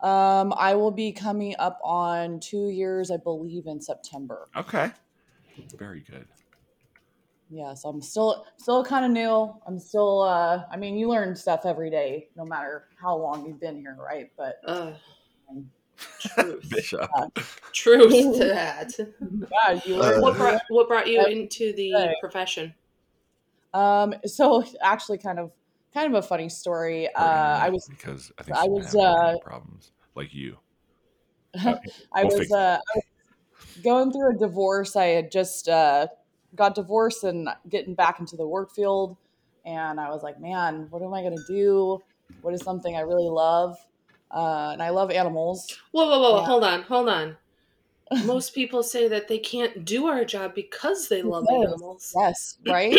Um, 0.00 0.52
I 0.56 0.74
will 0.74 0.90
be 0.90 1.12
coming 1.12 1.54
up 1.58 1.78
on 1.84 2.40
2 2.40 2.68
years, 2.70 3.10
I 3.10 3.18
believe 3.18 3.66
in 3.66 3.80
September. 3.80 4.48
Okay. 4.56 4.90
Very 5.76 6.00
good 6.00 6.26
yeah 7.52 7.74
so 7.74 7.88
i'm 7.88 8.00
still 8.00 8.46
still 8.56 8.82
kind 8.82 9.04
of 9.04 9.10
new 9.10 9.54
i'm 9.66 9.78
still 9.78 10.22
uh 10.22 10.64
i 10.72 10.76
mean 10.76 10.96
you 10.96 11.08
learn 11.08 11.36
stuff 11.36 11.66
every 11.66 11.90
day 11.90 12.28
no 12.34 12.44
matter 12.44 12.88
how 13.00 13.14
long 13.14 13.46
you've 13.46 13.60
been 13.60 13.76
here 13.76 13.96
right 14.00 14.30
but 14.36 14.60
uh, 14.66 14.92
um, 15.50 15.70
truth. 16.18 16.94
Uh, 17.14 17.26
truth 17.72 18.38
to 18.38 18.44
that. 18.44 18.92
Yeah, 18.98 19.80
you 19.84 19.96
learn 19.96 20.20
what 20.20 20.36
brought 20.36 20.62
what 20.68 20.88
brought 20.88 21.06
you 21.06 21.24
into 21.26 21.72
the 21.72 21.90
day. 21.92 22.14
profession? 22.20 22.74
Um 23.74 24.14
so 24.24 24.64
actually 24.82 25.18
kind 25.18 25.38
of 25.38 25.52
kind 25.94 26.14
of 26.14 26.24
a 26.24 26.26
funny 26.26 26.48
story. 26.48 27.12
Uh 27.14 27.58
i 27.62 27.68
was 27.70 27.88
because 27.88 28.32
i 28.38 28.42
think 28.42 28.56
i 28.56 28.64
was 28.64 28.94
uh 28.94 29.36
problems 29.42 29.92
like 30.14 30.34
you. 30.34 30.58
Uh, 31.64 31.76
I, 32.14 32.24
was, 32.24 32.50
uh, 32.50 32.78
I 32.78 32.96
was 32.96 33.76
going 33.84 34.10
through 34.10 34.36
a 34.36 34.38
divorce. 34.38 34.96
I 34.96 35.06
had 35.06 35.30
just 35.30 35.68
uh 35.68 36.06
got 36.54 36.74
divorced 36.74 37.24
and 37.24 37.48
getting 37.68 37.94
back 37.94 38.20
into 38.20 38.36
the 38.36 38.46
work 38.46 38.74
field. 38.74 39.16
And 39.64 40.00
I 40.00 40.10
was 40.10 40.22
like, 40.22 40.40
man, 40.40 40.86
what 40.90 41.02
am 41.02 41.14
I 41.14 41.22
going 41.22 41.36
to 41.36 41.44
do? 41.46 42.02
What 42.40 42.54
is 42.54 42.62
something 42.62 42.96
I 42.96 43.00
really 43.00 43.28
love? 43.28 43.76
Uh, 44.32 44.70
and 44.72 44.82
I 44.82 44.90
love 44.90 45.10
animals. 45.10 45.78
Whoa, 45.90 46.06
whoa, 46.06 46.20
whoa! 46.20 46.40
Yeah. 46.40 46.46
Hold 46.46 46.64
on, 46.64 46.82
hold 46.82 47.08
on. 47.08 47.36
Most 48.24 48.54
people 48.54 48.82
say 48.82 49.08
that 49.08 49.28
they 49.28 49.38
can't 49.38 49.84
do 49.84 50.06
our 50.06 50.24
job 50.24 50.54
because 50.54 51.08
they 51.08 51.22
love 51.22 51.46
yes. 51.50 51.66
animals. 51.66 52.14
Yes, 52.16 52.58
right. 52.66 52.96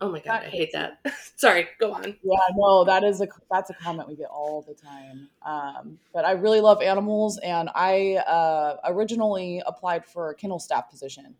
oh 0.00 0.10
my 0.10 0.20
god, 0.20 0.42
I 0.44 0.48
hate 0.48 0.72
that. 0.72 0.98
Sorry, 1.36 1.68
go 1.78 1.92
on. 1.92 2.16
Yeah, 2.22 2.36
no, 2.56 2.84
that 2.84 3.04
is 3.04 3.20
a 3.20 3.28
that's 3.50 3.70
a 3.70 3.74
comment 3.74 4.08
we 4.08 4.16
get 4.16 4.28
all 4.28 4.62
the 4.62 4.74
time. 4.74 5.28
Um, 5.44 5.98
but 6.12 6.24
I 6.24 6.32
really 6.32 6.60
love 6.60 6.82
animals, 6.82 7.38
and 7.38 7.70
I 7.74 8.16
uh, 8.26 8.76
originally 8.84 9.62
applied 9.66 10.04
for 10.04 10.30
a 10.30 10.34
kennel 10.34 10.58
staff 10.58 10.90
position 10.90 11.34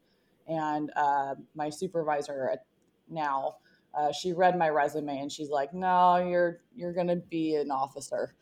and 0.49 0.91
uh, 0.97 1.35
my 1.55 1.71
supervisor 1.71 2.57
now 3.09 3.57
uh, 3.97 4.13
she 4.13 4.33
read 4.33 4.59
my 4.59 4.69
resume 4.69 5.19
and 5.19 5.33
she's 5.33 5.51
like 5.51 5.73
no 5.73 6.17
you're 6.17 6.61
you're 6.75 6.93
gonna 6.93 7.17
be 7.17 7.57
an 7.57 7.71
officer. 7.71 8.35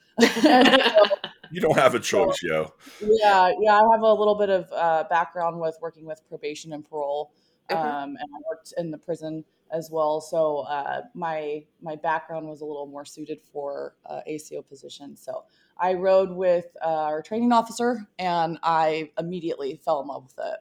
So, 0.43 0.63
you 1.51 1.61
don't 1.61 1.79
have 1.79 1.95
a 1.95 2.01
choice 2.01 2.41
so, 2.41 2.47
yo. 2.47 2.73
yeah 3.01 3.53
yeah 3.61 3.75
i 3.75 3.83
have 3.93 4.03
a 4.03 4.13
little 4.13 4.37
bit 4.37 4.49
of 4.49 4.71
uh, 4.73 5.05
background 5.11 5.61
with 5.61 5.77
working 5.81 6.07
with 6.07 6.21
probation 6.29 6.73
and 6.73 6.89
parole 6.89 7.33
um, 7.71 8.17
and 8.17 8.19
i 8.19 8.39
worked 8.49 8.75
in 8.77 8.91
the 8.91 8.99
prison 8.99 9.45
as 9.75 9.91
well. 9.91 10.21
So 10.21 10.59
uh, 10.61 11.03
my 11.15 11.65
my 11.83 11.97
background 11.97 12.49
was 12.49 12.61
a 12.61 12.65
little 12.65 12.87
more 12.87 13.05
suited 13.05 13.41
for 13.53 13.97
uh, 14.07 14.21
aco 14.27 14.63
position. 14.63 15.17
So 15.17 15.45
i 15.77 15.93
rode 15.93 16.31
with 16.31 16.67
uh, 16.83 16.87
our 16.87 17.21
training 17.21 17.51
officer 17.51 18.07
and 18.21 18.59
i 18.63 19.11
immediately 19.19 19.81
fell 19.85 20.03
in 20.03 20.09
love 20.09 20.25
with 20.25 20.47
it. 20.47 20.61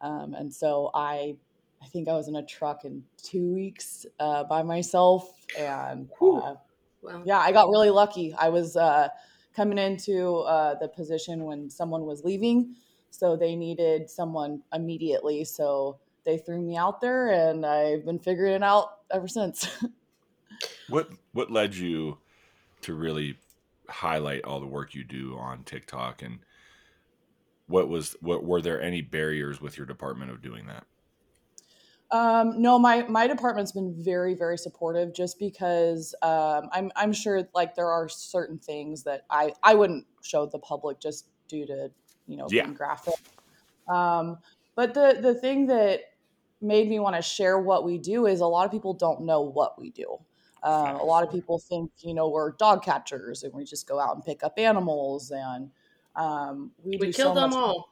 Um, 0.00 0.34
and 0.34 0.54
so 0.54 0.90
I, 0.94 1.36
I 1.82 1.86
think 1.86 2.08
I 2.08 2.12
was 2.12 2.28
in 2.28 2.36
a 2.36 2.44
truck 2.44 2.84
in 2.84 3.02
two 3.22 3.52
weeks 3.52 4.06
uh, 4.18 4.44
by 4.44 4.62
myself, 4.62 5.34
and 5.58 6.08
uh, 6.20 6.54
wow. 7.02 7.22
yeah, 7.24 7.38
I 7.38 7.52
got 7.52 7.68
really 7.68 7.90
lucky. 7.90 8.34
I 8.38 8.48
was 8.48 8.76
uh, 8.76 9.08
coming 9.54 9.78
into 9.78 10.38
uh, 10.38 10.74
the 10.78 10.88
position 10.88 11.44
when 11.44 11.70
someone 11.70 12.04
was 12.04 12.24
leaving, 12.24 12.74
so 13.10 13.36
they 13.36 13.56
needed 13.56 14.10
someone 14.10 14.62
immediately. 14.72 15.44
So 15.44 15.98
they 16.24 16.38
threw 16.38 16.60
me 16.60 16.76
out 16.76 17.00
there, 17.00 17.30
and 17.30 17.64
I've 17.64 18.04
been 18.04 18.18
figuring 18.18 18.54
it 18.54 18.62
out 18.62 18.98
ever 19.10 19.28
since. 19.28 19.68
what 20.88 21.10
What 21.32 21.50
led 21.50 21.74
you 21.74 22.18
to 22.82 22.94
really 22.94 23.38
highlight 23.88 24.44
all 24.44 24.60
the 24.60 24.66
work 24.66 24.94
you 24.94 25.04
do 25.04 25.36
on 25.38 25.62
TikTok, 25.64 26.22
and 26.22 26.40
what 27.66 27.88
was 27.88 28.16
what 28.20 28.44
were 28.44 28.60
there 28.60 28.80
any 28.80 29.02
barriers 29.02 29.60
with 29.60 29.76
your 29.76 29.86
department 29.86 30.30
of 30.30 30.42
doing 30.42 30.66
that? 30.66 30.84
Um, 32.10 32.62
no, 32.62 32.78
my 32.78 33.02
my 33.08 33.26
department's 33.26 33.72
been 33.72 33.94
very 33.98 34.34
very 34.34 34.56
supportive. 34.58 35.12
Just 35.14 35.38
because 35.38 36.14
um, 36.22 36.68
I'm 36.72 36.92
I'm 36.94 37.12
sure 37.12 37.48
like 37.54 37.74
there 37.74 37.90
are 37.90 38.08
certain 38.08 38.58
things 38.58 39.02
that 39.04 39.24
I 39.30 39.52
I 39.62 39.74
wouldn't 39.74 40.06
show 40.22 40.46
the 40.46 40.58
public 40.58 41.00
just 41.00 41.26
due 41.48 41.66
to 41.66 41.90
you 42.28 42.36
know 42.36 42.46
Yeah. 42.50 42.62
being 42.64 42.74
graphic. 42.74 43.14
Um, 43.88 44.38
but 44.76 44.94
the 44.94 45.18
the 45.20 45.34
thing 45.34 45.66
that 45.66 46.00
made 46.60 46.88
me 46.88 46.98
want 47.00 47.16
to 47.16 47.22
share 47.22 47.58
what 47.58 47.84
we 47.84 47.98
do 47.98 48.26
is 48.26 48.40
a 48.40 48.46
lot 48.46 48.64
of 48.66 48.70
people 48.72 48.94
don't 48.94 49.22
know 49.22 49.40
what 49.42 49.78
we 49.78 49.90
do. 49.90 50.18
Um, 50.62 50.96
a 50.96 51.04
lot 51.04 51.22
of 51.22 51.30
people 51.30 51.58
think 51.58 51.90
you 52.00 52.14
know 52.14 52.28
we're 52.28 52.52
dog 52.52 52.82
catchers 52.84 53.42
and 53.42 53.52
we 53.52 53.64
just 53.64 53.86
go 53.88 53.98
out 54.00 54.14
and 54.14 54.24
pick 54.24 54.42
up 54.44 54.54
animals 54.58 55.30
and 55.32 55.70
um, 56.14 56.70
we, 56.82 56.96
We 56.98 57.06
do 57.08 57.12
killed 57.12 57.36
so 57.36 57.40
them 57.40 57.50
much- 57.50 57.58
all. 57.58 57.88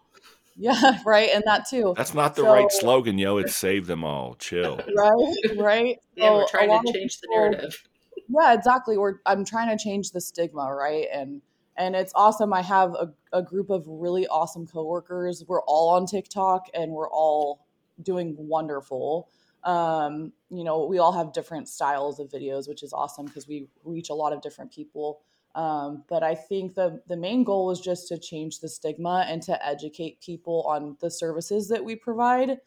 Yeah, 0.56 0.98
right, 1.06 1.30
and 1.34 1.42
that 1.46 1.68
too. 1.68 1.94
That's 1.96 2.14
not 2.14 2.34
the 2.36 2.42
So- 2.42 2.52
right 2.52 2.70
slogan, 2.70 3.18
yo. 3.18 3.38
It's 3.38 3.54
save 3.54 3.86
them 3.86 4.04
all. 4.04 4.34
Chill. 4.36 4.80
Right, 4.96 5.34
right. 5.58 5.98
Yeah, 6.16 6.32
we're 6.34 6.46
trying 6.48 6.68
to 6.70 6.76
of 6.88 6.94
change 6.94 7.18
the 7.20 7.28
narrative. 7.30 7.82
yeah 8.28 8.54
exactly 8.54 8.96
we're 8.96 9.16
i'm 9.26 9.44
trying 9.44 9.68
to 9.76 9.82
change 9.82 10.12
the 10.12 10.20
stigma 10.20 10.72
right 10.74 11.08
and 11.12 11.42
and 11.76 11.94
it's 11.94 12.12
awesome 12.14 12.54
i 12.54 12.62
have 12.62 12.90
a, 12.94 13.12
a 13.34 13.42
group 13.42 13.68
of 13.68 13.84
really 13.86 14.26
awesome 14.28 14.66
coworkers 14.66 15.44
we're 15.46 15.60
all 15.64 15.90
on 15.90 16.06
tiktok 16.06 16.68
and 16.72 16.90
we're 16.92 17.10
all 17.10 17.66
doing 18.02 18.34
wonderful 18.38 19.28
um 19.64 20.32
you 20.48 20.64
know 20.64 20.86
we 20.86 20.98
all 20.98 21.12
have 21.12 21.34
different 21.34 21.68
styles 21.68 22.18
of 22.18 22.30
videos 22.30 22.66
which 22.66 22.82
is 22.82 22.94
awesome 22.94 23.26
because 23.26 23.46
we 23.46 23.66
reach 23.84 24.08
a 24.08 24.14
lot 24.14 24.32
of 24.32 24.40
different 24.40 24.72
people 24.72 25.20
um, 25.54 26.04
but 26.08 26.22
i 26.22 26.34
think 26.34 26.74
the 26.74 27.00
the 27.08 27.16
main 27.16 27.44
goal 27.44 27.66
was 27.66 27.80
just 27.80 28.08
to 28.08 28.18
change 28.18 28.60
the 28.60 28.68
stigma 28.68 29.24
and 29.28 29.42
to 29.42 29.66
educate 29.66 30.20
people 30.20 30.62
on 30.66 30.96
the 31.00 31.10
services 31.10 31.68
that 31.68 31.84
we 31.84 31.94
provide 31.96 32.58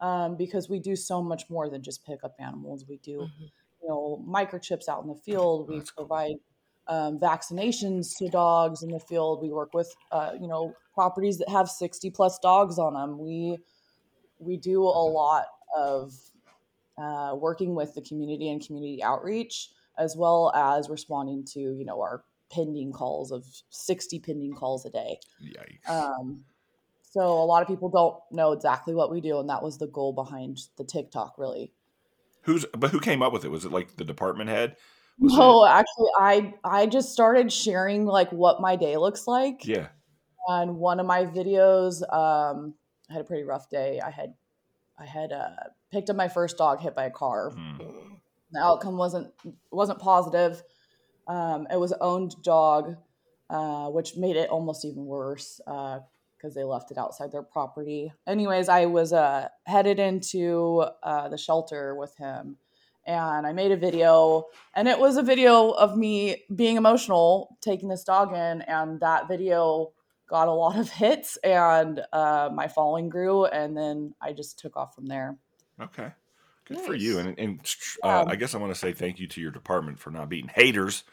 um, 0.00 0.36
because 0.36 0.68
we 0.68 0.78
do 0.78 0.94
so 0.94 1.22
much 1.22 1.48
more 1.48 1.68
than 1.70 1.82
just 1.82 2.04
pick 2.06 2.22
up 2.24 2.34
animals 2.38 2.84
we 2.88 2.98
do 2.98 3.20
Mhm. 3.20 3.50
you 3.82 3.88
know 3.88 4.24
microchips 4.26 4.88
out 4.88 5.02
in 5.02 5.08
the 5.08 5.14
field. 5.14 5.68
We 5.68 5.80
provide 5.96 6.36
um, 6.88 7.18
vaccinations 7.18 8.16
to 8.18 8.28
dogs 8.28 8.82
in 8.82 8.90
the 8.90 9.00
field. 9.00 9.42
We 9.42 9.50
work 9.50 9.74
with 9.74 9.92
uh, 10.12 10.32
you 10.40 10.48
know 10.48 10.74
properties 10.94 11.38
that 11.38 11.48
have 11.48 11.68
sixty 11.68 12.10
plus 12.10 12.38
dogs 12.38 12.78
on 12.78 12.94
them. 12.94 13.18
We 13.18 13.58
we 14.38 14.56
do 14.56 14.82
a 14.82 15.04
lot 15.22 15.46
of 15.76 16.12
uh, 16.98 17.34
working 17.36 17.74
with 17.74 17.94
the 17.94 18.02
community 18.02 18.48
and 18.50 18.64
community 18.64 19.02
outreach, 19.02 19.70
as 19.98 20.16
well 20.16 20.52
as 20.54 20.88
responding 20.88 21.44
to 21.52 21.60
you 21.60 21.84
know 21.84 22.00
our 22.00 22.24
pending 22.50 22.92
calls 22.92 23.32
of 23.32 23.44
sixty 23.70 24.18
pending 24.18 24.54
calls 24.54 24.84
a 24.86 24.90
day. 24.90 25.18
Yikes. 25.42 25.88
Um, 25.90 26.44
so 27.02 27.20
a 27.20 27.46
lot 27.46 27.62
of 27.62 27.68
people 27.68 27.88
don't 27.88 28.16
know 28.30 28.52
exactly 28.52 28.94
what 28.94 29.10
we 29.10 29.20
do, 29.20 29.38
and 29.38 29.48
that 29.48 29.62
was 29.62 29.78
the 29.78 29.86
goal 29.86 30.12
behind 30.12 30.58
the 30.76 30.84
TikTok, 30.84 31.34
really. 31.38 31.72
Who's 32.42 32.64
but 32.76 32.90
who 32.90 33.00
came 33.00 33.22
up 33.22 33.32
with 33.32 33.44
it? 33.44 33.50
Was 33.50 33.64
it 33.64 33.72
like 33.72 33.96
the 33.96 34.04
department 34.04 34.50
head? 34.50 34.76
Was 35.18 35.32
No, 35.32 35.66
actually, 35.66 36.10
I 36.18 36.54
I 36.62 36.86
just 36.86 37.12
started 37.12 37.52
sharing 37.52 38.04
like 38.04 38.30
what 38.30 38.60
my 38.60 38.76
day 38.76 38.96
looks 38.96 39.26
like. 39.26 39.66
yeah. 39.66 39.88
On 40.48 40.76
one 40.76 41.00
of 41.00 41.06
my 41.06 41.24
videos, 41.24 42.02
um, 42.14 42.74
I 43.10 43.14
had 43.14 43.22
a 43.22 43.24
pretty 43.24 43.42
rough 43.42 43.68
day. 43.68 44.00
I 44.00 44.10
had 44.10 44.34
I 44.98 45.06
had 45.06 45.32
uh, 45.32 45.48
picked 45.90 46.08
up 46.10 46.16
my 46.16 46.28
first 46.28 46.56
dog 46.56 46.80
hit 46.80 46.94
by 46.94 47.06
a 47.06 47.10
car. 47.10 47.50
Hmm. 47.50 47.78
The 48.52 48.60
outcome 48.60 48.96
wasn't 48.96 49.32
wasn't 49.72 49.98
positive. 49.98 50.62
Um, 51.26 51.66
it 51.70 51.78
was 51.78 51.92
an 51.92 51.98
owned 52.00 52.36
dog, 52.42 52.96
uh, 53.50 53.88
which 53.88 54.16
made 54.16 54.36
it 54.36 54.50
almost 54.50 54.84
even 54.84 55.06
worse 55.06 55.60
because 55.64 56.54
they 56.54 56.64
left 56.64 56.90
it 56.90 56.98
outside 56.98 57.32
their 57.32 57.42
property. 57.42 58.12
Anyways, 58.26 58.68
I 58.68 58.86
was 58.86 59.12
uh, 59.12 59.48
headed 59.64 59.98
into 59.98 60.84
uh, 61.02 61.28
the 61.28 61.38
shelter 61.38 61.94
with 61.94 62.16
him, 62.16 62.56
and 63.06 63.46
I 63.46 63.52
made 63.52 63.72
a 63.72 63.76
video, 63.76 64.44
and 64.74 64.86
it 64.88 64.98
was 64.98 65.16
a 65.16 65.22
video 65.22 65.70
of 65.70 65.96
me 65.96 66.44
being 66.54 66.76
emotional 66.76 67.56
taking 67.60 67.88
this 67.88 68.04
dog 68.04 68.32
in, 68.32 68.62
and 68.62 69.00
that 69.00 69.28
video 69.28 69.92
got 70.28 70.48
a 70.48 70.52
lot 70.52 70.76
of 70.78 70.90
hits, 71.02 71.36
and 71.38 72.02
uh, 72.12 72.50
my 72.52 72.68
following 72.68 73.08
grew, 73.08 73.46
and 73.46 73.76
then 73.76 74.14
I 74.20 74.32
just 74.32 74.58
took 74.58 74.76
off 74.76 74.94
from 74.94 75.06
there. 75.06 75.36
Okay. 75.80 76.12
Good 76.66 76.80
for 76.80 76.94
you. 76.94 77.18
And, 77.20 77.38
and 77.38 77.60
uh, 78.02 78.24
Yeah. 78.26 78.32
I 78.32 78.34
guess 78.34 78.54
I 78.54 78.58
want 78.58 78.72
to 78.72 78.78
say 78.78 78.92
thank 78.92 79.20
you 79.20 79.28
to 79.28 79.40
your 79.40 79.52
department 79.52 80.00
for 80.00 80.10
not 80.10 80.28
being 80.28 80.48
haters 80.48 81.04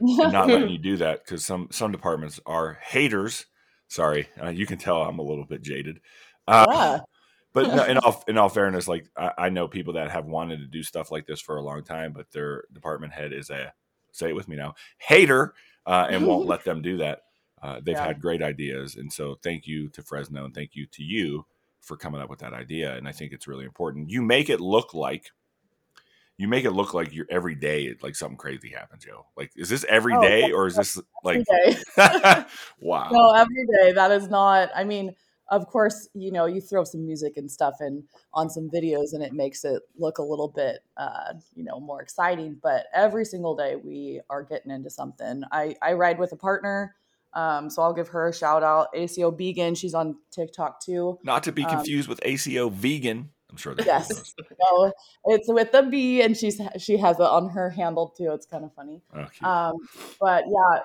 not 0.00 0.48
letting 0.48 0.70
you 0.70 0.78
do 0.78 0.96
that 0.98 1.24
because 1.24 1.44
some 1.44 1.68
some 1.70 1.92
departments 1.92 2.40
are 2.46 2.78
haters. 2.82 3.46
Sorry, 3.88 4.28
uh, 4.42 4.48
you 4.48 4.66
can 4.66 4.78
tell 4.78 5.02
I'm 5.02 5.18
a 5.18 5.22
little 5.22 5.44
bit 5.46 5.62
jaded. 5.62 6.00
Uh, 6.46 6.66
yeah. 6.70 6.98
but 7.52 7.72
no, 7.72 7.84
in 7.84 7.98
all 8.04 8.24
in 8.28 8.38
all 8.38 8.48
fairness, 8.48 8.88
like 8.88 9.06
I, 9.16 9.32
I 9.38 9.48
know 9.50 9.68
people 9.68 9.94
that 9.94 10.10
have 10.10 10.26
wanted 10.26 10.58
to 10.58 10.66
do 10.66 10.82
stuff 10.82 11.10
like 11.10 11.26
this 11.26 11.40
for 11.40 11.56
a 11.56 11.62
long 11.62 11.84
time, 11.84 12.12
but 12.12 12.30
their 12.32 12.64
department 12.72 13.12
head 13.12 13.32
is 13.32 13.50
a 13.50 13.72
say 14.12 14.30
it 14.30 14.36
with 14.36 14.48
me 14.48 14.56
now 14.56 14.74
hater 14.98 15.54
uh, 15.86 16.06
and 16.10 16.26
won't 16.26 16.46
let 16.48 16.64
them 16.64 16.82
do 16.82 16.98
that. 16.98 17.22
Uh, 17.62 17.80
they've 17.82 17.96
Yeah. 17.96 18.06
had 18.06 18.20
great 18.20 18.42
ideas, 18.42 18.96
and 18.96 19.12
so 19.12 19.36
thank 19.42 19.66
you 19.66 19.88
to 19.90 20.02
Fresno 20.02 20.44
and 20.44 20.54
thank 20.54 20.74
you 20.74 20.86
to 20.92 21.02
you 21.02 21.44
for 21.80 21.96
coming 21.96 22.20
up 22.20 22.30
with 22.30 22.40
that 22.40 22.52
idea. 22.52 22.96
And 22.96 23.08
I 23.08 23.12
think 23.12 23.32
it's 23.32 23.46
really 23.48 23.64
important. 23.64 24.10
You 24.10 24.22
make 24.22 24.48
it 24.50 24.60
look 24.60 24.94
like 24.94 25.30
you 26.40 26.48
make 26.48 26.64
it 26.64 26.72
look 26.72 26.94
like 26.94 27.12
you're 27.14 27.26
every 27.30 27.54
day 27.54 27.94
like 28.02 28.16
something 28.16 28.36
crazy 28.38 28.70
happens, 28.70 29.04
yo. 29.04 29.26
Like, 29.36 29.52
is 29.56 29.68
this 29.68 29.84
every 29.88 30.14
Oh, 30.16 30.20
day 30.20 30.50
or 30.52 30.66
is 30.66 30.76
this 30.76 30.98
like 31.22 31.44
wow? 32.80 33.08
no 33.12 33.30
every 33.32 33.66
day 33.66 33.92
that 33.92 34.10
is 34.10 34.28
not 34.28 34.70
i 34.74 34.84
mean 34.84 35.14
of 35.50 35.66
course 35.66 36.08
you 36.14 36.30
know 36.30 36.46
you 36.46 36.60
throw 36.60 36.84
some 36.84 37.04
music 37.04 37.36
and 37.36 37.50
stuff 37.50 37.74
in 37.80 38.04
on 38.32 38.48
some 38.48 38.70
videos 38.70 39.12
and 39.12 39.22
it 39.22 39.32
makes 39.32 39.64
it 39.64 39.82
look 39.98 40.18
a 40.18 40.22
little 40.22 40.48
bit 40.48 40.80
uh, 40.96 41.32
you 41.54 41.64
know 41.64 41.80
more 41.80 42.00
exciting 42.00 42.56
but 42.62 42.86
every 42.94 43.24
single 43.24 43.54
day 43.56 43.76
we 43.76 44.20
are 44.30 44.42
getting 44.42 44.70
into 44.70 44.88
something 44.90 45.42
i 45.52 45.74
i 45.82 45.92
ride 45.92 46.18
with 46.18 46.32
a 46.32 46.36
partner 46.36 46.94
um, 47.34 47.68
so 47.70 47.82
i'll 47.82 47.92
give 47.92 48.08
her 48.08 48.28
a 48.28 48.34
shout 48.34 48.62
out 48.62 48.88
aco 48.94 49.30
Vegan, 49.30 49.74
she's 49.74 49.94
on 49.94 50.16
tiktok 50.30 50.80
too 50.80 51.18
Not 51.24 51.42
to 51.44 51.52
be 51.52 51.64
Um, 51.64 51.70
confused 51.70 52.08
with 52.08 52.20
ACO 52.24 52.68
vegan. 52.68 53.30
I'm 53.50 53.56
sure 53.56 53.74
that 53.74 53.84
Yes. 53.86 54.34
so 54.62 54.92
it's 55.26 55.48
with 55.48 55.72
the 55.72 55.82
b 55.82 56.22
and 56.22 56.36
she's 56.36 56.60
she 56.78 56.96
has 56.98 57.16
it 57.18 57.22
on 57.22 57.50
her 57.50 57.70
handle 57.70 58.08
too 58.16 58.30
it's 58.32 58.46
kind 58.46 58.64
of 58.64 58.72
funny 58.74 59.02
Okay. 59.14 59.44
um, 59.44 59.74
but 60.20 60.44
yeah, 60.48 60.80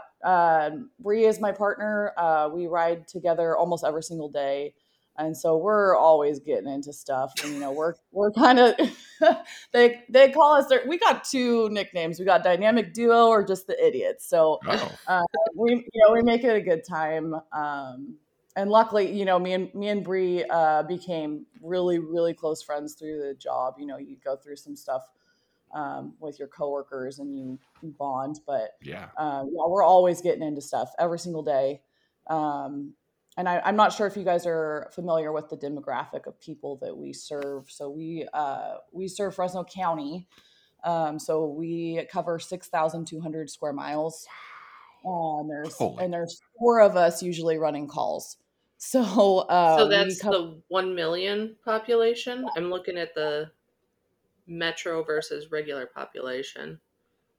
um, 0.68 0.90
Bree 1.00 1.26
is 1.26 1.40
my 1.40 1.52
partner. 1.52 2.12
Uh, 2.18 2.50
we 2.52 2.66
ride 2.68 3.08
together 3.08 3.56
almost 3.56 3.84
every 3.86 4.02
single 4.02 4.30
day, 4.30 4.74
and 5.18 5.38
so 5.38 5.56
we're 5.58 5.96
always 5.96 6.40
getting 6.40 6.68
into 6.68 6.92
stuff. 6.92 7.32
And 7.44 7.54
you 7.54 7.60
know, 7.60 7.72
we're 7.72 7.94
we're 8.12 8.32
kind 8.32 8.58
of 8.60 8.74
they 9.72 10.02
they 10.10 10.32
call 10.32 10.56
us. 10.56 10.72
We 10.88 10.98
got 10.98 11.24
two 11.26 11.70
nicknames. 11.70 12.18
We 12.20 12.26
got 12.26 12.44
Dynamic 12.44 12.94
Duo 12.94 13.28
or 13.28 13.44
just 13.46 13.68
the 13.68 13.78
Idiots. 13.86 14.28
So 14.28 14.60
oh, 14.68 15.26
we 15.56 15.72
you 15.94 16.02
know 16.08 16.14
we 16.14 16.24
make 16.24 16.44
it 16.44 16.56
a 16.56 16.62
good 16.62 16.84
time. 16.88 17.36
Um, 17.54 18.16
and 18.56 18.70
luckily, 18.70 19.12
you 19.12 19.26
know, 19.26 19.38
me 19.38 19.54
and 19.54 19.74
me 19.74 19.90
and 19.90 20.04
Bree 20.04 20.44
uh, 20.50 20.84
became 20.84 21.46
really 21.62 22.00
really 22.00 22.34
close 22.34 22.62
friends 22.62 22.94
through 22.94 23.20
the 23.20 23.34
job. 23.34 23.76
You 23.78 23.86
know, 23.86 23.98
you 23.98 24.18
go 24.24 24.36
through 24.36 24.56
some 24.56 24.76
stuff 24.76 25.04
um, 25.74 26.14
with 26.20 26.40
your 26.40 26.48
coworkers 26.48 27.20
and 27.20 27.38
you 27.38 27.60
bond, 28.00 28.40
but 28.48 28.72
yeah. 28.82 29.10
uh, 29.18 29.44
yeah, 29.46 29.68
we're 29.68 29.84
always 29.84 30.22
getting 30.22 30.42
into 30.42 30.62
stuff 30.62 30.90
every 30.98 31.20
single 31.20 31.44
day. 31.44 31.82
Um, 32.28 32.94
and 33.38 33.50
I, 33.50 33.62
I'm 33.64 33.76
not 33.76 33.92
sure 33.92 34.08
if 34.08 34.16
you 34.16 34.24
guys 34.24 34.46
are 34.48 34.90
familiar 34.94 35.32
with 35.32 35.50
the 35.50 35.58
demographic 35.58 36.26
of 36.26 36.40
people 36.40 36.78
that 36.82 36.96
we 36.96 37.12
serve. 37.12 37.70
So 37.70 37.90
we 37.90 38.28
uh, 38.34 38.76
we 38.92 39.08
serve 39.08 39.36
Fresno 39.36 39.64
County. 39.64 40.28
Um, 40.84 41.20
so 41.20 41.48
we 41.48 42.06
cover 42.12 42.38
6,200 42.38 43.50
square 43.50 43.74
miles. 43.74 44.28
And 45.04 45.50
there's 45.50 45.76
Holy. 45.76 46.04
and 46.04 46.14
there's 46.14 46.42
four 46.58 46.80
of 46.80 46.96
us 46.96 47.22
usually 47.22 47.58
running 47.58 47.88
calls. 47.88 48.38
So 48.86 49.40
uh, 49.50 49.78
so 49.80 49.88
that's 49.90 50.22
cover- 50.22 50.38
the 50.38 50.62
1 50.68 50.94
million 50.94 51.56
population. 51.66 52.46
I'm 52.56 52.70
looking 52.70 52.98
at 52.98 53.16
the 53.16 53.50
metro 54.48 55.04
versus 55.04 55.52
regular 55.52 55.88
population. 55.88 56.80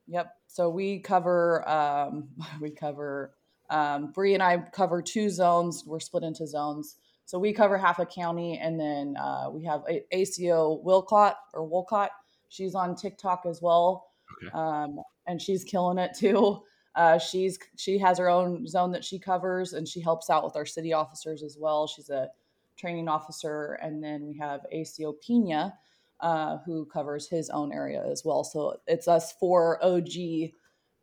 Yep. 0.09 0.35
So 0.49 0.69
we 0.69 0.99
cover 0.99 1.69
um, 1.69 2.29
we 2.61 2.71
cover 2.71 3.35
um, 3.71 4.11
Bree 4.13 4.35
and 4.35 4.43
I 4.43 4.59
cover 4.73 5.01
two 5.03 5.31
zones. 5.31 5.85
We're 5.87 6.01
split 6.01 6.25
into 6.25 6.47
zones. 6.47 6.97
So 7.27 7.39
we 7.39 7.53
cover 7.53 7.77
half 7.77 7.99
a 7.99 8.07
county, 8.07 8.59
and 8.63 8.79
then 8.79 9.17
uh, 9.17 9.49
we 9.51 9.65
have 9.65 9.83
a- 9.89 10.05
ACO 10.13 10.81
Wilcott 10.85 11.35
or 11.55 11.65
Wolcott. 11.65 12.11
She's 12.49 12.75
on 12.77 12.95
TikTok 12.95 13.43
as 13.49 13.61
well, 13.61 14.07
Okay. 14.43 14.51
um, 14.53 15.01
and 15.27 15.43
she's 15.43 15.65
killing 15.65 15.99
it 15.99 16.13
too. 16.17 16.63
Uh, 16.97 17.19
she's 17.19 17.59
she 17.77 17.99
has 17.99 18.19
her 18.19 18.29
own 18.29 18.67
zone 18.67 18.91
that 18.93 19.05
she 19.05 19.19
covers, 19.19 19.75
and 19.75 19.87
she 19.87 20.01
helps 20.01 20.31
out 20.31 20.43
with 20.43 20.57
our 20.57 20.65
city 20.65 20.95
officers 20.95 21.43
as 21.43 21.59
well. 21.59 21.87
She's 21.87 22.09
a 22.09 22.31
training 22.77 23.07
officer, 23.07 23.79
and 23.83 24.03
then 24.03 24.27
we 24.27 24.37
have 24.39 24.61
ACO 24.73 25.13
Pina, 25.13 25.75
uh, 26.21 26.59
who 26.65 26.87
covers 26.87 27.29
his 27.29 27.51
own 27.51 27.71
area 27.71 28.03
as 28.11 28.25
well. 28.25 28.43
So 28.43 28.81
it's 28.87 29.09
us 29.09 29.33
four 29.33 29.83
OG 29.85 30.53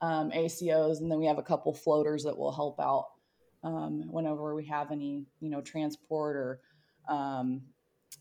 um, 0.01 0.31
ACOs, 0.31 0.99
and 0.99 1.11
then 1.11 1.19
we 1.19 1.27
have 1.27 1.37
a 1.37 1.43
couple 1.43 1.73
floaters 1.73 2.23
that 2.23 2.37
will 2.37 2.51
help 2.51 2.79
out 2.79 3.05
um, 3.63 4.03
whenever 4.07 4.55
we 4.55 4.65
have 4.65 4.91
any, 4.91 5.25
you 5.39 5.49
know, 5.49 5.61
transport 5.61 6.35
or 6.35 6.59
um, 7.07 7.61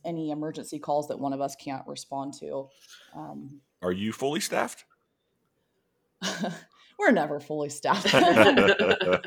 any 0.04 0.30
emergency 0.30 0.78
calls 0.78 1.08
that 1.08 1.18
one 1.18 1.32
of 1.32 1.40
us 1.40 1.56
can't 1.56 1.86
respond 1.86 2.34
to. 2.34 2.68
Um, 3.14 3.60
Are 3.80 3.92
you 3.92 4.12
fully 4.12 4.40
staffed? 4.40 4.84
we're 7.02 7.10
never 7.10 7.40
fully 7.40 7.68
staffed. 7.68 8.12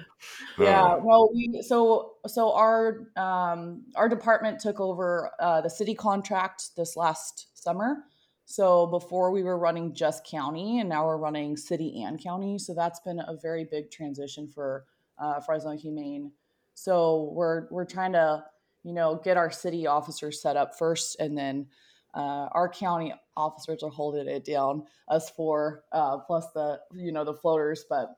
Yeah 0.58 0.96
well, 0.96 1.30
we 1.34 1.62
so 1.62 2.14
so 2.26 2.54
our 2.54 3.10
um 3.18 3.84
our 3.96 4.08
department 4.08 4.60
took 4.60 4.80
over 4.80 5.32
uh 5.40 5.60
the 5.60 5.70
city 5.70 5.94
contract 5.94 6.76
this 6.78 6.96
last 6.96 7.48
summer. 7.54 8.06
So 8.46 8.88
before 8.88 9.32
we 9.32 9.44
were 9.44 9.58
running 9.58 9.94
just 9.94 10.26
county 10.26 10.80
and 10.80 10.88
now 10.88 11.06
we're 11.06 11.18
running 11.18 11.58
city 11.58 12.04
and 12.04 12.22
county. 12.22 12.58
So 12.58 12.74
that's 12.74 13.02
been 13.02 13.20
a 13.20 13.36
very 13.42 13.66
big 13.66 13.92
transition 13.92 14.48
for 14.48 14.86
uh, 15.18 15.42
fresno 15.42 15.76
humane. 15.76 16.32
So 16.74 17.32
we're 17.34 17.68
we're 17.70 17.86
trying 17.86 18.14
to 18.14 18.46
you 18.84 18.94
know 18.94 19.20
get 19.24 19.36
our 19.36 19.52
city 19.52 19.88
officers 19.88 20.42
set 20.42 20.56
up 20.56 20.78
first 20.78 21.20
and 21.20 21.38
then 21.38 21.68
uh, 22.16 22.48
our 22.52 22.70
county 22.70 23.14
officers 23.38 23.84
are 23.84 23.90
holding 23.90 24.28
it 24.28 24.46
down 24.46 24.84
us 25.10 25.30
four 25.30 25.84
uh, 25.92 26.18
plus 26.20 26.46
the 26.54 26.80
you 26.94 27.12
know 27.12 27.24
the 27.24 27.34
floaters 27.34 27.86
but 27.90 28.18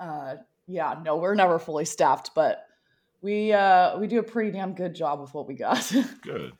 uh, 0.00 0.34
yeah 0.66 0.96
no 1.04 1.16
we're 1.16 1.34
never 1.34 1.58
fully 1.58 1.84
staffed 1.84 2.30
but 2.34 2.66
we 3.22 3.52
uh, 3.52 3.98
we 3.98 4.06
do 4.06 4.18
a 4.18 4.22
pretty 4.22 4.50
damn 4.50 4.74
good 4.74 4.94
job 4.94 5.20
with 5.20 5.32
what 5.32 5.46
we 5.46 5.54
got 5.54 5.90
Good. 6.22 6.22
Good. 6.22 6.52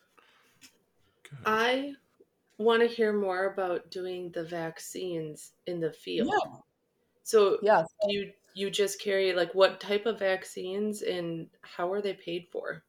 I 1.45 1.93
want 2.59 2.83
to 2.83 2.89
hear 2.89 3.13
more 3.13 3.53
about 3.53 3.91
doing 3.91 4.31
the 4.31 4.45
vaccines 4.45 5.53
in 5.67 5.81
the 5.81 5.93
field. 5.93 6.31
yeah 6.33 6.57
So 7.25 7.59
yeah 7.63 7.85
you 8.07 8.31
you 8.55 8.71
just 8.71 9.01
carry 9.01 9.33
like 9.33 9.55
what 9.55 9.81
type 9.81 10.07
of 10.07 10.19
vaccines 10.19 11.03
and 11.03 11.49
how 11.63 11.93
are 11.93 12.01
they 12.01 12.15
paid 12.15 12.47
for? 12.53 12.85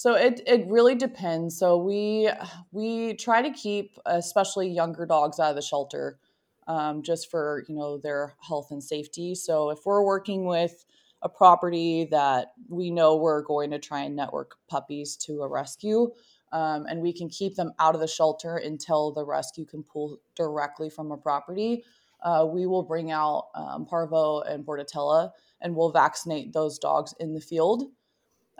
So 0.00 0.14
it 0.14 0.40
it 0.46 0.66
really 0.66 0.94
depends. 0.94 1.58
So 1.58 1.76
we 1.76 2.30
we 2.72 3.12
try 3.16 3.42
to 3.42 3.50
keep 3.50 3.98
especially 4.06 4.66
younger 4.66 5.04
dogs 5.04 5.38
out 5.38 5.50
of 5.50 5.56
the 5.56 5.60
shelter, 5.60 6.18
um, 6.66 7.02
just 7.02 7.30
for 7.30 7.66
you 7.68 7.74
know 7.74 7.98
their 7.98 8.32
health 8.40 8.68
and 8.70 8.82
safety. 8.82 9.34
So 9.34 9.68
if 9.68 9.80
we're 9.84 10.02
working 10.02 10.46
with 10.46 10.86
a 11.20 11.28
property 11.28 12.08
that 12.12 12.52
we 12.70 12.90
know 12.90 13.16
we're 13.16 13.42
going 13.42 13.70
to 13.72 13.78
try 13.78 14.00
and 14.04 14.16
network 14.16 14.54
puppies 14.70 15.16
to 15.26 15.42
a 15.42 15.48
rescue, 15.48 16.10
um, 16.50 16.86
and 16.86 17.02
we 17.02 17.12
can 17.12 17.28
keep 17.28 17.54
them 17.56 17.72
out 17.78 17.94
of 17.94 18.00
the 18.00 18.08
shelter 18.08 18.56
until 18.56 19.12
the 19.12 19.26
rescue 19.26 19.66
can 19.66 19.82
pull 19.82 20.18
directly 20.34 20.88
from 20.88 21.12
a 21.12 21.16
property, 21.18 21.84
uh, 22.22 22.46
we 22.48 22.64
will 22.64 22.82
bring 22.82 23.10
out 23.10 23.48
um, 23.54 23.84
parvo 23.84 24.40
and 24.40 24.64
bordetella, 24.64 25.30
and 25.60 25.76
we'll 25.76 25.92
vaccinate 25.92 26.54
those 26.54 26.78
dogs 26.78 27.14
in 27.20 27.34
the 27.34 27.40
field. 27.42 27.84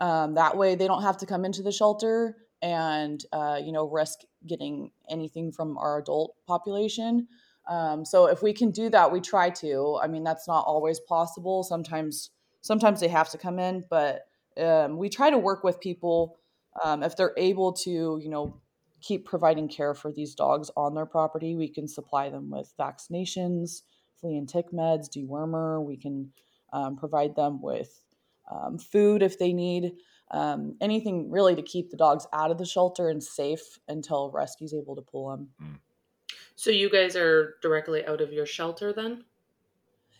Um, 0.00 0.34
that 0.34 0.56
way, 0.56 0.74
they 0.74 0.86
don't 0.86 1.02
have 1.02 1.18
to 1.18 1.26
come 1.26 1.44
into 1.44 1.62
the 1.62 1.72
shelter 1.72 2.36
and 2.62 3.24
uh, 3.32 3.58
you 3.62 3.72
know 3.72 3.88
risk 3.88 4.20
getting 4.46 4.90
anything 5.08 5.52
from 5.52 5.78
our 5.78 5.98
adult 5.98 6.34
population. 6.46 7.28
Um, 7.68 8.04
so 8.04 8.26
if 8.26 8.42
we 8.42 8.52
can 8.52 8.70
do 8.70 8.88
that, 8.90 9.12
we 9.12 9.20
try 9.20 9.50
to. 9.50 9.98
I 10.02 10.08
mean, 10.08 10.24
that's 10.24 10.48
not 10.48 10.64
always 10.66 10.98
possible. 10.98 11.62
Sometimes, 11.62 12.30
sometimes 12.62 13.00
they 13.00 13.08
have 13.08 13.30
to 13.30 13.38
come 13.38 13.58
in, 13.58 13.84
but 13.88 14.26
um, 14.60 14.98
we 14.98 15.08
try 15.08 15.30
to 15.30 15.38
work 15.38 15.62
with 15.62 15.80
people 15.80 16.38
um, 16.82 17.02
if 17.02 17.16
they're 17.16 17.34
able 17.36 17.72
to, 17.72 18.18
you 18.22 18.28
know, 18.28 18.60
keep 19.00 19.24
providing 19.24 19.68
care 19.68 19.94
for 19.94 20.12
these 20.12 20.34
dogs 20.34 20.70
on 20.76 20.94
their 20.94 21.06
property. 21.06 21.54
We 21.54 21.68
can 21.68 21.86
supply 21.88 22.28
them 22.28 22.50
with 22.50 22.72
vaccinations, 22.78 23.82
flea 24.20 24.36
and 24.36 24.48
tick 24.48 24.72
meds, 24.72 25.08
dewormer. 25.08 25.82
We 25.84 25.96
can 25.96 26.32
um, 26.72 26.96
provide 26.96 27.36
them 27.36 27.62
with 27.62 28.00
um, 28.50 28.78
food 28.78 29.22
if 29.22 29.38
they 29.38 29.52
need 29.52 29.92
um, 30.32 30.76
anything 30.80 31.30
really 31.30 31.56
to 31.56 31.62
keep 31.62 31.90
the 31.90 31.96
dogs 31.96 32.26
out 32.32 32.50
of 32.50 32.58
the 32.58 32.66
shelter 32.66 33.08
and 33.08 33.22
safe 33.22 33.78
until 33.88 34.30
rescue's 34.30 34.72
able 34.74 34.94
to 34.96 35.02
pull 35.02 35.30
them. 35.30 35.80
So 36.54 36.70
you 36.70 36.90
guys 36.90 37.16
are 37.16 37.56
directly 37.62 38.04
out 38.06 38.20
of 38.20 38.32
your 38.32 38.46
shelter 38.46 38.92
then? 38.92 39.24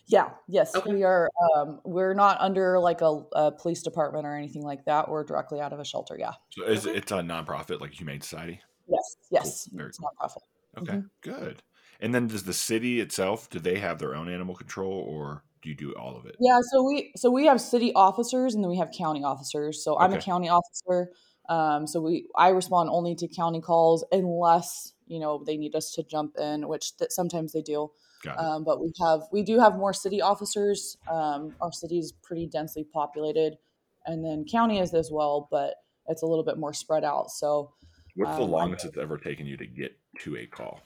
Yeah, 0.07 0.31
yes, 0.47 0.75
Okay. 0.75 0.91
we 0.93 1.03
are. 1.03 1.29
Um, 1.55 1.79
we're 1.85 2.13
not 2.13 2.41
under 2.41 2.77
like 2.79 3.01
a, 3.01 3.21
a 3.33 3.51
police 3.51 3.81
department 3.81 4.25
or 4.25 4.35
anything 4.35 4.63
like 4.63 4.83
that. 4.85 5.07
We're 5.07 5.23
directly 5.23 5.61
out 5.61 5.71
of 5.71 5.79
a 5.79 5.85
shelter. 5.85 6.17
Yeah. 6.19 6.33
So 6.49 6.65
is, 6.65 6.85
Okay. 6.85 6.97
it's 6.97 7.11
a 7.11 7.19
nonprofit 7.19 7.79
like 7.79 7.93
Humane 7.93 8.19
Society? 8.19 8.59
Yes. 8.89 9.15
Yes. 9.29 9.65
Very 9.71 9.89
It's 9.89 9.99
nonprofit. 9.99 10.41
Okay, 10.79 10.93
Mhm. 10.93 11.09
good. 11.21 11.63
And 12.01 12.13
then 12.13 12.27
does 12.27 12.43
the 12.43 12.53
city 12.53 12.99
itself, 12.99 13.49
do 13.49 13.59
they 13.59 13.77
have 13.79 13.99
their 13.99 14.15
own 14.15 14.27
animal 14.27 14.55
control 14.55 14.91
or 14.91 15.43
do 15.61 15.69
you 15.69 15.75
do 15.75 15.93
all 15.93 16.17
of 16.17 16.25
it? 16.25 16.35
Yeah, 16.39 16.59
so 16.71 16.83
we 16.83 17.11
so 17.15 17.29
we 17.29 17.45
have 17.45 17.61
city 17.61 17.93
officers 17.93 18.55
and 18.55 18.63
then 18.63 18.69
we 18.69 18.77
have 18.77 18.89
county 18.97 19.23
officers. 19.23 19.83
So 19.83 19.97
I'm 19.97 20.13
a 20.13 20.19
county 20.19 20.49
officer. 20.49 21.11
Um, 21.49 21.87
so 21.87 22.01
we 22.01 22.27
I 22.35 22.49
respond 22.49 22.89
only 22.89 23.15
to 23.15 23.27
county 23.27 23.61
calls 23.61 24.05
unless 24.11 24.93
you 25.07 25.19
know 25.19 25.43
they 25.45 25.57
need 25.57 25.75
us 25.75 25.91
to 25.93 26.03
jump 26.03 26.37
in, 26.37 26.67
which 26.67 26.97
th- 26.97 27.11
sometimes 27.11 27.53
they 27.53 27.61
do. 27.61 27.91
Um, 28.37 28.63
but 28.63 28.79
we 28.79 28.91
have 29.01 29.21
we 29.31 29.43
do 29.43 29.59
have 29.59 29.75
more 29.75 29.93
city 29.93 30.21
officers. 30.21 30.97
Um, 31.09 31.55
our 31.61 31.71
city 31.71 31.99
is 31.99 32.11
pretty 32.11 32.47
densely 32.47 32.83
populated, 32.83 33.57
and 34.05 34.23
then 34.23 34.45
county 34.49 34.79
is 34.79 34.93
as 34.93 35.09
well, 35.11 35.47
but 35.51 35.75
it's 36.07 36.21
a 36.21 36.25
little 36.27 36.43
bit 36.43 36.57
more 36.57 36.73
spread 36.73 37.03
out. 37.03 37.31
So 37.31 37.73
What's 38.15 38.35
the 38.35 38.43
um, 38.43 38.51
longest 38.51 38.85
it's 38.85 38.97
ever 38.97 39.17
taken 39.17 39.45
you 39.45 39.57
to 39.57 39.65
get 39.65 39.97
to 40.19 40.37
a 40.37 40.45
call? 40.45 40.81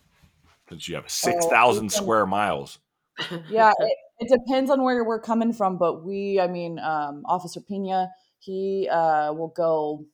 Since 0.70 0.88
Oh, 0.88 0.92
you 0.92 0.96
have 0.96 1.10
6,000 1.10 1.84
we 1.84 1.90
square 1.90 2.26
miles. 2.26 2.80
yeah, 3.50 3.72
it, 3.80 3.98
it 4.20 4.30
depends 4.30 4.72
on 4.72 4.84
where 4.84 5.04
we're 5.04 5.20
coming 5.20 5.54
from, 5.54 5.78
but 5.78 6.06
we, 6.06 6.40
I 6.40 6.48
mean, 6.48 6.80
um, 6.80 7.24
Officer 7.26 7.60
Pina, 7.62 8.10
he 8.40 8.88
uh, 8.92 9.34
will 9.34 9.54
go 9.56 10.06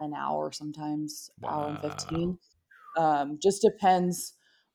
an 0.00 0.14
hour 0.14 0.52
sometimes, 0.52 1.30
hour 1.46 1.68
and 1.68 1.80
fifteen. 1.80 2.38
Um, 2.96 3.38
just 3.40 3.62
depends 3.62 4.34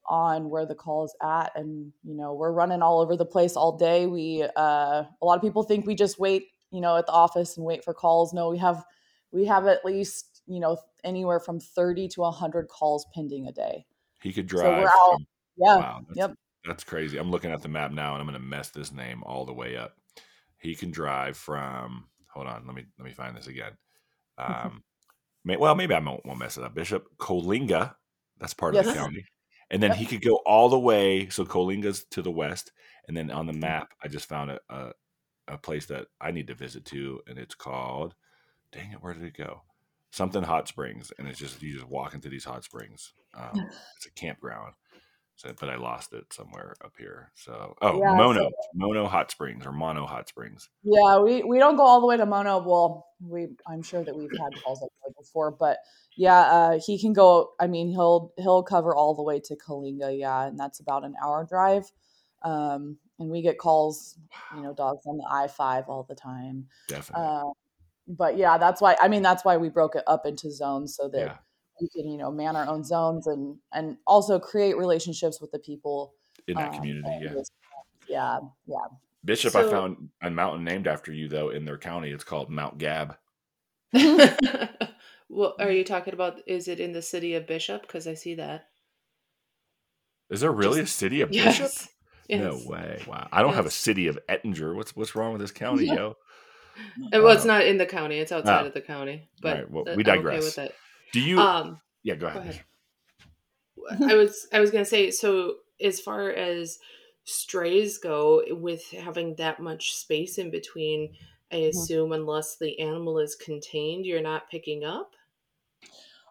on 0.09 0.49
where 0.49 0.65
the 0.65 0.75
call 0.75 1.05
is 1.05 1.15
at, 1.21 1.51
and 1.55 1.91
you 2.03 2.15
know, 2.15 2.33
we're 2.33 2.51
running 2.51 2.81
all 2.81 3.01
over 3.01 3.15
the 3.15 3.25
place 3.25 3.55
all 3.55 3.77
day. 3.77 4.05
We, 4.07 4.43
uh, 4.43 5.03
a 5.21 5.25
lot 5.25 5.35
of 5.35 5.41
people 5.41 5.63
think 5.63 5.85
we 5.85 5.95
just 5.95 6.17
wait, 6.19 6.47
you 6.71 6.81
know, 6.81 6.97
at 6.97 7.05
the 7.05 7.11
office 7.11 7.57
and 7.57 7.65
wait 7.65 7.83
for 7.83 7.93
calls. 7.93 8.33
No, 8.33 8.49
we 8.49 8.57
have, 8.57 8.83
we 9.31 9.45
have 9.45 9.67
at 9.67 9.85
least, 9.85 10.41
you 10.47 10.59
know, 10.59 10.77
anywhere 11.03 11.39
from 11.39 11.59
thirty 11.59 12.07
to 12.09 12.23
hundred 12.23 12.69
calls 12.69 13.05
pending 13.13 13.47
a 13.47 13.51
day. 13.51 13.85
He 14.21 14.33
could 14.33 14.49
So 14.49 14.57
drive. 14.57 14.83
we're 14.83 14.87
out. 14.87 15.19
Yeah. 15.57 15.77
wow. 15.77 16.05
Yep. 16.15 16.33
That's 16.67 16.83
crazy. 16.83 17.17
I'm 17.17 17.31
looking 17.31 17.51
at 17.51 17.61
the 17.61 17.69
map 17.69 17.91
now 17.91 18.13
and 18.13 18.21
I'm 18.21 18.27
going 18.27 18.39
to 18.41 18.45
mess 18.45 18.69
this 18.69 18.91
name 18.91 19.23
all 19.23 19.45
the 19.45 19.53
way 19.53 19.77
up. 19.77 19.95
He 20.59 20.75
can 20.75 20.91
drive 20.91 21.37
from, 21.37 22.09
hold 22.33 22.47
on, 22.47 22.65
let 22.65 22.75
me, 22.75 22.85
let 22.97 23.05
me 23.05 23.13
find 23.13 23.35
this 23.37 23.47
again. 23.47 23.73
Um, 24.37 24.83
may, 25.45 25.57
well, 25.57 25.75
maybe 25.75 25.93
I 25.95 25.99
won't, 25.99 26.25
won't 26.25 26.39
mess 26.39 26.57
it 26.57 26.63
up. 26.63 26.75
Bishop 26.75 27.07
Coalinga, 27.17 27.95
that's 28.39 28.53
part 28.53 28.75
of 28.75 28.79
the 28.79 28.85
county. 28.85 29.25
And 29.71 29.83
then 29.83 29.91
Yep. 29.91 29.97
he 29.97 30.05
could 30.05 30.21
go 30.21 30.37
all 30.45 30.69
the 30.69 30.79
way. 30.79 31.29
So 31.29 31.45
Coalinga's 31.45 32.05
to 32.11 32.21
the 32.21 32.31
west. 32.31 32.71
And 33.07 33.15
then 33.17 33.31
on 33.31 33.47
the 33.47 33.53
Mm-hmm. 33.53 33.59
map, 33.61 33.93
I 34.03 34.07
just 34.07 34.27
found 34.29 34.51
a, 34.51 34.59
a, 34.69 34.91
a 35.47 35.57
place 35.57 35.85
that 35.87 36.07
I 36.21 36.31
need 36.31 36.47
to 36.47 36.55
visit 36.55 36.85
to, 36.85 37.21
And 37.27 37.37
it's 37.37 37.55
called, 37.55 38.15
dang 38.71 38.91
it, 38.93 39.01
where 39.03 39.13
did 39.13 39.23
it 39.23 39.37
go? 39.37 39.61
Something 40.11 40.43
Hot 40.43 40.67
Springs. 40.67 41.11
And 41.19 41.27
it's 41.27 41.39
just, 41.39 41.61
you 41.61 41.73
just 41.73 41.87
walk 41.89 42.13
into 42.13 42.29
these 42.29 42.45
hot 42.45 42.63
springs. 42.63 43.13
Um, 43.33 43.69
it's 43.97 44.05
a 44.07 44.11
campground. 44.11 44.73
So, 45.37 45.53
but 45.59 45.69
I 45.69 45.75
lost 45.75 46.13
it 46.13 46.33
somewhere 46.33 46.75
up 46.83 46.93
here. 46.97 47.31
So, 47.35 47.75
oh, 47.81 47.99
Yeah, 47.99 48.15
Mono, 48.15 48.45
so- 48.45 48.51
Mono 48.73 49.05
Hot 49.05 49.29
Springs 49.29 49.67
or 49.67 49.71
Mono 49.71 50.07
Hot 50.07 50.27
Springs. 50.27 50.67
Yeah, 50.81 51.19
we, 51.19 51.43
we 51.43 51.59
don't 51.59 51.75
go 51.77 51.83
all 51.83 52.01
the 52.01 52.07
way 52.07 52.17
to 52.17 52.25
Mono. 52.25 52.57
Well, 52.57 53.07
we 53.21 53.47
I'm 53.67 53.83
sure 53.83 54.03
that 54.03 54.15
we've 54.17 54.31
had 54.31 54.63
calls 54.63 54.81
up 54.81 54.89
there 55.03 55.13
before, 55.15 55.51
but 55.51 55.77
yeah, 56.15 56.39
uh, 56.39 56.79
he 56.83 56.99
can 56.99 57.13
go. 57.13 57.51
I 57.59 57.67
mean, 57.67 57.89
he'll 57.89 58.33
he'll 58.37 58.63
cover 58.63 58.95
all 58.95 59.13
the 59.13 59.21
way 59.23 59.39
to 59.41 59.55
Coalinga, 59.55 60.17
yeah, 60.17 60.47
and 60.47 60.59
that's 60.59 60.79
about 60.79 61.05
an 61.05 61.13
hour 61.23 61.45
drive. 61.47 61.91
Um, 62.41 62.97
and 63.19 63.29
we 63.29 63.41
get 63.41 63.57
calls, 63.59 64.17
you 64.55 64.61
know, 64.61 64.73
dogs 64.73 65.05
on 65.05 65.17
the 65.17 65.27
I 65.29 65.47
five 65.47 65.85
all 65.87 66.03
the 66.07 66.15
time. 66.15 66.65
Definitely. 66.87 67.25
Uh, 67.25 67.43
but 68.07 68.37
yeah, 68.37 68.57
that's 68.57 68.81
why. 68.81 68.95
I 68.99 69.07
mean, 69.07 69.21
that's 69.21 69.45
why 69.45 69.57
we 69.57 69.69
broke 69.69 69.95
it 69.95 70.03
up 70.07 70.25
into 70.25 70.51
zones 70.51 70.95
so 70.95 71.09
that 71.09 71.19
yeah. 71.19 71.37
We 71.81 71.89
can, 71.89 72.09
you 72.09 72.17
know, 72.17 72.31
man 72.31 72.55
our 72.55 72.67
own 72.67 72.83
zones 72.83 73.27
and 73.27 73.57
and 73.73 73.97
also 74.05 74.39
create 74.39 74.77
relationships 74.77 75.39
with 75.41 75.51
the 75.51 75.59
people 75.59 76.13
In 76.47 76.55
that 76.55 76.69
um, 76.69 76.75
community. 76.75 77.19
Yeah. 77.21 77.33
just- 77.33 77.53
yeah, 78.07 78.39
yeah. 78.65 78.77
Bishop, 79.25 79.55
I 79.55 79.69
found 79.69 80.09
a 80.21 80.31
mountain 80.31 80.63
named 80.63 80.87
after 80.87 81.11
you, 81.11 81.27
though, 81.27 81.49
in 81.49 81.65
their 81.65 81.77
county. 81.77 82.11
It's 82.11 82.23
called 82.23 82.49
Mount 82.49 82.77
Gab. 82.77 83.17
well, 83.93 85.55
are 85.59 85.71
you 85.71 85.83
talking 85.83 86.13
about? 86.13 86.39
Is 86.47 86.69
it 86.69 86.79
in 86.79 86.93
the 86.93 87.01
city 87.01 87.33
of 87.33 87.45
Bishop? 87.45 87.81
Because 87.81 88.07
I 88.07 88.13
see 88.13 88.35
that. 88.35 88.67
Is 90.29 90.39
there 90.39 90.51
really 90.51 90.79
Just- 90.81 90.95
a 90.95 90.97
city 90.97 91.21
of 91.21 91.31
Bishop? 91.31 91.71
Yes. 91.71 91.89
No 92.29 92.59
way! 92.65 93.01
Wow, 93.07 93.27
I 93.31 93.41
don't 93.41 93.53
have 93.53 93.65
a 93.65 93.71
city 93.71 94.07
of 94.07 94.19
Ettinger. 94.27 94.75
What's 94.75 94.93
what's 94.95 95.15
wrong 95.15 95.31
with 95.31 95.39
this 95.39 95.51
county, 95.51 95.85
yo? 95.85 96.15
well, 97.13 97.29
it's 97.29 97.45
uh, 97.45 97.47
not 97.47 97.65
in 97.65 97.77
the 97.77 97.85
county; 97.85 98.19
it's 98.19 98.33
outside 98.33 98.63
oh. 98.63 98.67
of 98.67 98.73
the 98.73 98.81
county. 98.81 99.29
But 99.41 99.55
right, 99.55 99.71
well, 99.71 99.85
we 99.95 100.03
digress. 100.03 100.57
Okay 100.57 100.69
Do 101.13 101.19
you? 101.19 101.39
Um, 101.39 101.79
yeah, 102.03 102.15
go 102.15 102.27
ahead. 102.27 102.61
Go 103.75 103.85
ahead. 103.89 104.11
I 104.11 104.15
was 104.15 104.47
I 104.51 104.59
was 104.59 104.71
gonna 104.71 104.85
say 104.85 105.11
so 105.11 105.55
as 105.81 105.99
far 105.99 106.29
as 106.31 106.79
strays 107.27 107.97
go, 107.97 108.41
with 108.51 108.89
having 108.91 109.35
that 109.35 109.59
much 109.59 109.93
space 109.93 110.37
in 110.37 110.49
between, 110.49 111.13
I 111.51 111.55
mm-hmm. 111.55 111.69
assume 111.69 112.11
unless 112.13 112.57
the 112.57 112.79
animal 112.79 113.19
is 113.19 113.35
contained, 113.35 114.05
you're 114.05 114.21
not 114.21 114.49
picking 114.49 114.85
up. 114.85 115.13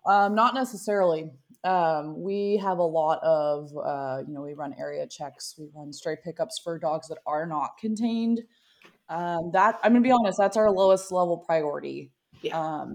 Um, 0.07 0.35
not 0.35 0.55
necessarily. 0.55 1.31
Um, 1.65 2.23
we 2.23 2.57
have 2.63 2.79
a 2.79 2.83
lot 2.83 3.23
of, 3.23 3.71
uh, 3.77 4.23
you 4.27 4.33
know, 4.33 4.41
we 4.41 4.55
run 4.55 4.75
area 4.79 5.07
checks, 5.07 5.55
we 5.59 5.69
run 5.75 5.93
stray 5.93 6.17
pickups 6.23 6.59
for 6.59 6.79
dogs 6.79 7.09
that 7.09 7.19
are 7.27 7.45
not 7.45 7.77
contained. 7.79 8.43
Um, 9.09 9.51
that 9.53 9.79
I'm 9.83 9.93
gonna 9.93 10.03
be 10.03 10.13
honest, 10.13 10.39
that's 10.39 10.57
our 10.57 10.71
lowest 10.71 11.13
level 11.13 11.39
priority. 11.39 12.11
Yeah. 12.41 12.87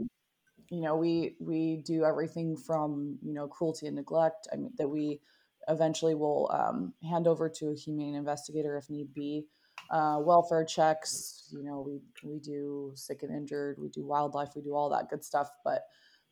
You 0.71 0.81
know, 0.81 0.95
we 0.95 1.35
we 1.39 1.83
do 1.85 2.05
everything 2.05 2.57
from 2.57 3.19
you 3.21 3.33
know 3.33 3.47
cruelty 3.47 3.87
and 3.87 3.95
neglect. 3.95 4.47
I 4.51 4.55
mean, 4.55 4.71
that 4.77 4.87
we 4.87 5.19
eventually 5.67 6.15
will 6.15 6.49
um, 6.51 6.93
hand 7.07 7.27
over 7.27 7.49
to 7.49 7.69
a 7.69 7.75
humane 7.75 8.15
investigator 8.15 8.77
if 8.77 8.89
need 8.89 9.13
be. 9.13 9.45
Uh, 9.89 10.17
welfare 10.19 10.63
checks, 10.63 11.49
you 11.51 11.63
know, 11.63 11.81
we 11.85 11.99
we 12.23 12.39
do 12.39 12.91
sick 12.95 13.23
and 13.23 13.35
injured, 13.35 13.77
we 13.77 13.89
do 13.89 14.05
wildlife, 14.05 14.55
we 14.55 14.61
do 14.61 14.73
all 14.73 14.89
that 14.89 15.09
good 15.09 15.23
stuff. 15.23 15.49
But 15.65 15.83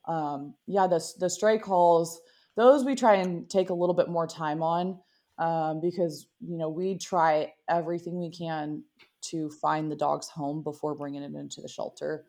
um, 0.08 0.54
yeah, 0.66 0.88
the 0.88 1.06
the 1.20 1.30
stray 1.30 1.58
calls, 1.58 2.22
those 2.56 2.86
we 2.86 2.96
try 2.96 3.16
and 3.16 3.50
take 3.50 3.70
a 3.70 3.74
little 3.74 3.96
bit 3.96 4.08
more 4.08 4.26
time 4.26 4.64
on 4.64 4.98
um, 5.38 5.82
because 5.82 6.28
you 6.40 6.58
know 6.58 6.70
we 6.70 6.98
try 6.98 7.52
everything 7.68 8.18
we 8.18 8.32
can 8.32 8.84
to 9.22 9.50
find 9.50 9.92
the 9.92 9.96
dog's 9.96 10.30
home 10.30 10.64
before 10.64 10.96
bringing 10.96 11.24
it 11.24 11.34
into 11.34 11.60
the 11.60 11.68
shelter. 11.68 12.26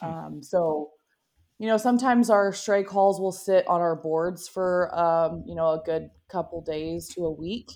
Hmm. 0.00 0.06
Um, 0.06 0.42
so 0.42 0.90
you 1.58 1.66
know 1.66 1.76
sometimes 1.76 2.30
our 2.30 2.52
stray 2.52 2.82
calls 2.82 3.20
will 3.20 3.32
sit 3.32 3.66
on 3.68 3.80
our 3.80 3.96
boards 3.96 4.48
for 4.48 4.90
um, 4.98 5.44
you 5.46 5.54
know 5.54 5.68
a 5.68 5.82
good 5.84 6.10
couple 6.28 6.60
days 6.60 7.08
to 7.14 7.24
a 7.24 7.30
week. 7.30 7.70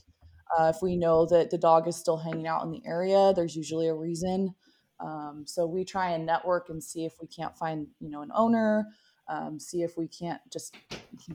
Uh, 0.58 0.72
if 0.74 0.80
we 0.80 0.96
know 0.96 1.26
that 1.26 1.50
the 1.50 1.58
dog 1.58 1.88
is 1.88 1.96
still 1.96 2.16
hanging 2.16 2.46
out 2.46 2.62
in 2.62 2.70
the 2.70 2.82
area 2.86 3.32
there's 3.34 3.56
usually 3.56 3.88
a 3.88 3.94
reason. 3.94 4.54
Um, 4.98 5.44
so 5.46 5.66
we 5.66 5.84
try 5.84 6.10
and 6.10 6.24
network 6.24 6.68
and 6.70 6.82
see 6.82 7.04
if 7.04 7.14
we 7.20 7.26
can't 7.26 7.56
find 7.56 7.86
you 8.00 8.10
know 8.10 8.22
an 8.22 8.30
owner 8.34 8.86
um, 9.28 9.58
see 9.58 9.82
if 9.82 9.96
we 9.96 10.06
can't 10.06 10.40
just 10.52 10.76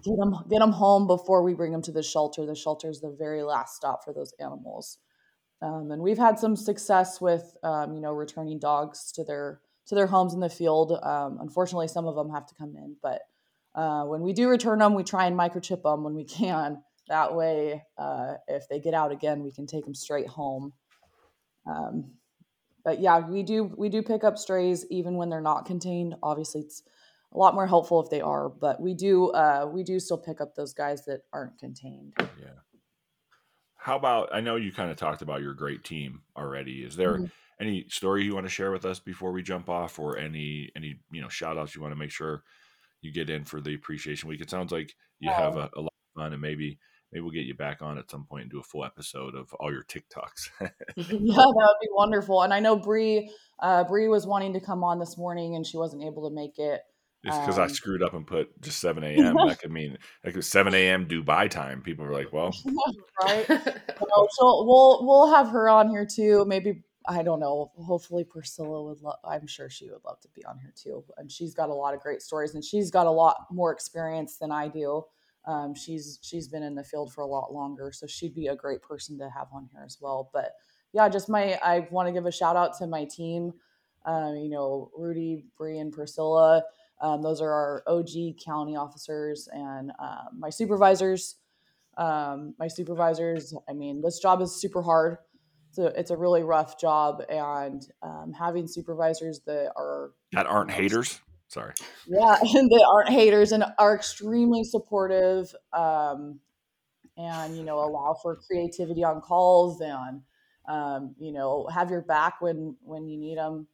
get 0.04 0.18
them 0.18 0.36
get 0.50 0.60
them 0.60 0.72
home 0.72 1.08
before 1.08 1.44
we 1.44 1.54
bring 1.54 1.72
them 1.72 1.82
to 1.84 1.92
the 1.92 2.04
shelter. 2.04 2.46
The 2.46 2.56
shelter 2.56 2.90
is 2.90 3.02
the 3.02 3.16
very 3.18 3.44
last 3.44 3.76
stop 3.76 4.04
for 4.04 4.14
those 4.14 4.34
animals. 4.40 4.98
Um, 5.62 5.92
and 5.92 6.02
we've 6.02 6.18
had 6.18 6.40
some 6.40 6.56
success 6.56 7.20
with 7.20 7.56
um, 7.64 7.94
you 7.94 8.02
know 8.02 8.14
returning 8.14 8.60
dogs 8.60 9.12
to 9.14 9.24
their 9.24 9.60
to 9.88 9.96
their 9.96 10.08
homes 10.08 10.34
in 10.34 10.40
the 10.40 10.50
field. 10.50 10.92
Um, 10.92 11.38
unfortunately, 11.42 11.88
some 11.88 12.06
of 12.06 12.16
them 12.16 12.30
have 12.30 12.46
to 12.48 12.56
come 12.56 12.76
in, 12.76 12.96
but 13.02 13.22
uh, 13.74 14.04
when 14.04 14.22
we 14.22 14.34
do 14.34 14.50
return 14.50 14.80
them, 14.80 14.94
we 14.94 15.04
try 15.04 15.26
and 15.26 15.38
microchip 15.38 15.84
them 15.84 16.04
when 16.04 16.16
we 16.16 16.24
can. 16.40 16.84
That 17.08 17.36
way, 17.36 17.84
uh, 17.98 18.36
if 18.48 18.70
they 18.70 18.80
get 18.80 18.94
out 18.94 19.12
again, 19.12 19.44
we 19.44 19.52
can 19.52 19.68
take 19.68 19.84
them 19.84 19.96
straight 19.96 20.28
home. 20.28 20.74
Um, 21.66 22.12
but 22.84 23.00
yeah, 23.00 23.20
we 23.20 23.44
do 23.44 23.64
we 23.64 23.90
do 23.90 24.02
pick 24.02 24.24
up 24.24 24.38
strays 24.38 24.86
even 24.90 25.16
when 25.16 25.30
they're 25.30 25.42
not 25.42 25.66
contained. 25.66 26.16
Obviously, 26.24 26.62
it's 26.62 26.84
a 27.34 27.38
lot 27.38 27.54
more 27.54 27.68
helpful 27.68 28.02
if 28.02 28.10
they 28.10 28.22
are, 28.22 28.50
but 28.50 28.82
we 28.82 28.94
do 28.94 29.30
uh, 29.32 29.70
we 29.72 29.84
do 29.84 30.00
still 30.00 30.18
pick 30.18 30.42
up 30.42 30.56
those 30.56 30.74
guys 30.74 31.06
that 31.06 31.22
aren't 31.32 31.60
contained. 31.60 32.14
Yeah. 32.18 32.58
How 33.76 33.98
about 33.98 34.30
I 34.34 34.42
know 34.42 34.56
you 34.56 34.72
kind 34.72 34.90
of 34.90 34.98
talked 34.98 35.22
about 35.22 35.42
your 35.42 35.54
great 35.54 35.84
team 35.84 36.22
already. 36.36 36.84
Is 36.84 36.96
there 36.96 37.16
mm-hmm 37.16 37.26
any 37.62 37.86
story 37.90 38.24
you 38.24 38.34
want 38.34 38.46
to 38.46 38.50
share 38.50 38.72
with 38.72 38.86
us 38.86 39.00
before 39.00 39.32
we 39.32 39.44
jump 39.44 39.70
off 39.70 40.00
or 40.00 40.18
any 40.18 40.70
any 40.76 41.00
you 41.12 41.22
know 41.22 41.30
shout 41.30 41.58
outs 41.58 41.76
you 41.76 41.82
want 41.82 41.94
to 41.94 42.00
make 42.00 42.12
sure 42.12 42.44
you 43.02 43.14
get 43.14 43.30
in 43.30 43.46
for 43.46 43.62
the 43.62 43.76
appreciation 43.76 44.28
week 44.28 44.42
it 44.42 44.50
sounds 44.50 44.72
like 44.72 44.94
you 45.20 45.30
yeah. 45.30 45.40
have 45.40 45.56
a, 45.56 45.70
a, 45.76 45.82
lot 45.82 45.94
of 45.94 46.22
fun 46.22 46.34
and 46.34 46.42
maybe 46.42 46.78
maybe 47.12 47.22
we'll 47.22 47.32
get 47.32 47.46
you 47.46 47.54
back 47.54 47.82
on 47.82 47.98
at 47.98 48.10
some 48.10 48.26
point 48.26 48.44
and 48.44 48.52
do 48.52 48.60
a 48.60 48.64
full 48.64 48.84
episode 48.84 49.36
of 49.36 49.54
all 49.60 49.72
your 49.72 49.84
tiktoks 49.84 50.50
yeah 50.60 50.68
that 50.98 51.54
would 51.56 51.82
be 51.82 51.90
wonderful 51.92 52.42
and 52.42 52.54
i 52.54 52.60
know 52.60 52.76
Bree 52.76 53.32
uh 53.62 53.84
Bree 53.84 54.08
was 54.08 54.26
wanting 54.26 54.54
to 54.54 54.60
come 54.60 54.84
on 54.84 55.00
this 55.00 55.18
morning 55.18 55.56
and 55.56 55.66
she 55.66 55.78
wasn't 55.78 56.04
able 56.04 56.28
to 56.28 56.36
make 56.36 56.58
it 56.58 56.82
just 57.24 57.40
because 57.42 57.60
um, 57.60 57.66
I 57.66 57.68
screwed 57.68 58.02
up 58.02 58.16
and 58.16 58.26
put 58.26 58.60
just 58.62 58.80
7 58.80 59.04
a.m. 59.04 59.36
that 59.48 59.60
could 59.60 59.72
mean 59.72 59.96
like 60.26 60.42
7 60.42 60.74
a.m. 60.74 61.06
Dubai 61.06 61.52
time. 61.52 61.84
People 61.84 62.04
were 62.04 62.14
like, 62.14 62.34
well, 62.34 62.52
right. 63.22 63.46
so 63.48 64.66
we'll 64.66 65.06
we'll 65.06 65.32
have 65.32 65.50
her 65.50 65.70
on 65.70 65.92
here 65.92 66.08
too. 66.12 66.46
Maybe 66.46 66.82
I 67.08 67.24
don't 67.24 67.40
know. 67.40 67.72
Hopefully, 67.78 68.24
Priscilla 68.24 68.84
would 68.84 69.02
love. 69.02 69.18
I'm 69.24 69.48
sure 69.48 69.70
she 69.70 69.90
would 69.90 70.04
love 70.06 70.20
to 70.22 70.28
be 70.36 70.46
on 70.46 70.60
here 70.60 70.74
too. 70.76 71.04
And 71.18 71.32
she's 71.32 71.54
got 71.54 71.70
a 71.70 71.74
lot 71.74 71.94
of 71.94 72.00
great 72.02 72.22
stories, 72.22 72.54
and 72.54 72.64
she's 72.64 72.92
got 72.92 73.08
a 73.08 73.12
lot 73.12 73.48
more 73.52 73.72
experience 73.72 74.38
than 74.38 74.52
I 74.52 74.68
do. 74.68 75.04
Um, 75.46 75.74
she's 75.74 76.20
she's 76.22 76.48
been 76.48 76.64
in 76.64 76.76
the 76.76 76.84
field 76.84 77.12
for 77.12 77.22
a 77.22 77.28
lot 77.28 77.54
longer, 77.54 77.92
so 77.92 78.06
she'd 78.06 78.36
be 78.36 78.48
a 78.48 78.56
great 78.56 78.82
person 78.82 79.18
to 79.18 79.30
have 79.30 79.48
on 79.54 79.68
here 79.72 79.84
as 79.84 79.98
well. 80.00 80.30
But 80.32 80.54
yeah, 80.94 81.10
just 81.10 81.30
my 81.30 81.60
I 81.64 81.88
want 81.92 82.08
to 82.08 82.12
give 82.12 82.28
a 82.28 82.32
shout 82.32 82.56
out 82.56 82.78
to 82.78 82.88
my 82.88 83.06
team. 83.06 83.54
Um, 84.06 84.36
you 84.36 84.50
know, 84.50 84.92
Rudy, 84.96 85.46
Bree, 85.58 85.80
and 85.80 85.92
Priscilla. 85.92 86.64
Um, 87.02 87.24
those 87.24 87.42
are 87.42 87.52
our 87.52 87.84
OG 87.88 88.38
county 88.44 88.76
officers 88.76 89.50
and 89.52 89.92
uh, 89.98 90.26
my 90.38 90.52
supervisors. 90.52 91.38
Um, 91.98 92.54
my 92.60 92.68
supervisors. 92.68 93.56
I 93.68 93.74
mean, 93.74 94.02
this 94.02 94.20
job 94.20 94.42
is 94.42 94.56
super 94.56 94.84
hard 94.84 95.18
so 95.72 95.86
it's 95.88 96.12
a 96.12 96.18
really 96.18 96.44
rough 96.44 96.80
job 96.80 97.24
and 97.30 97.88
um, 98.04 98.34
having 98.38 98.68
supervisors 98.68 99.42
that 99.46 99.72
are 99.76 100.12
that 100.34 100.46
aren't 100.46 100.72
haters? 100.72 101.22
Sorry. 101.48 101.74
Yeah 102.08 102.38
and 102.56 102.70
that 102.70 102.88
aren't 102.90 103.10
haters 103.10 103.52
and 103.52 103.64
are 103.78 103.96
extremely 103.96 104.64
supportive 104.64 105.54
um, 105.74 106.40
and 107.18 107.58
you 107.58 107.64
know 107.64 107.80
allow 107.80 108.16
for 108.22 108.36
creativity 108.36 109.04
on 109.04 109.22
calls 109.22 109.82
and 109.82 110.22
um, 110.68 111.16
you 111.20 111.32
know 111.32 111.68
have 111.74 111.90
your 111.90 112.02
back 112.02 112.42
when 112.42 112.76
when 112.84 113.08
you 113.08 113.18
need 113.18 113.38
them 113.38 113.68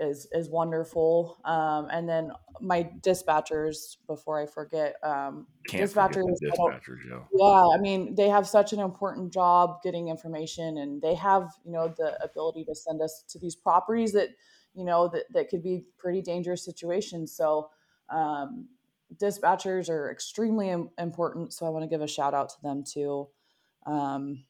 is 0.00 0.26
is 0.32 0.48
wonderful. 0.48 1.38
Um, 1.44 1.88
and 1.90 2.08
then 2.08 2.32
my 2.60 2.90
dispatchers, 3.00 3.96
before 4.06 4.40
I 4.40 4.46
forget, 4.46 4.96
um, 5.02 5.46
dispatchers. 5.68 6.24
yeah. 7.08 7.18
yeah. 7.32 7.68
I 7.74 7.78
mean, 7.78 8.14
they 8.14 8.28
have 8.28 8.48
such 8.48 8.72
an 8.72 8.80
important 8.80 9.32
job 9.32 9.82
getting 9.82 10.08
information, 10.08 10.78
and 10.78 11.00
they 11.00 11.14
have 11.14 11.50
you 11.64 11.72
know 11.72 11.92
the 11.96 12.22
ability 12.22 12.64
to 12.64 12.74
send 12.74 13.02
us 13.02 13.24
to 13.28 13.38
these 13.38 13.54
properties 13.54 14.12
that 14.12 14.30
you 14.74 14.84
know 14.84 15.08
that 15.08 15.24
that 15.32 15.48
could 15.48 15.62
be 15.62 15.84
pretty 15.98 16.22
dangerous 16.22 16.64
situations. 16.64 17.32
So. 17.32 17.70
Um, 18.08 18.66
dispatchers 19.16 19.88
are 19.88 20.08
extremely 20.08 20.70
important 20.96 21.52
so 21.52 21.66
i 21.66 21.68
want 21.68 21.82
to 21.82 21.88
give 21.88 22.00
a 22.00 22.06
shout 22.06 22.32
out 22.32 22.48
to 22.48 22.54
them 22.62 22.84
too 22.84 23.26
um, 23.86 24.44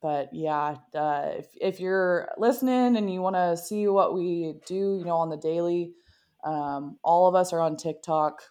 but 0.00 0.32
yeah, 0.32 0.76
uh, 0.94 1.30
if, 1.38 1.46
if 1.60 1.80
you're 1.80 2.28
listening 2.38 2.96
and 2.96 3.12
you 3.12 3.20
want 3.20 3.36
to 3.36 3.56
see 3.56 3.88
what 3.88 4.14
we 4.14 4.54
do, 4.66 4.96
you 4.98 5.04
know, 5.04 5.16
on 5.16 5.30
the 5.30 5.36
daily, 5.36 5.94
um, 6.44 6.98
all 7.02 7.28
of 7.28 7.34
us 7.34 7.52
are 7.52 7.60
on 7.60 7.76
TikTok. 7.76 8.42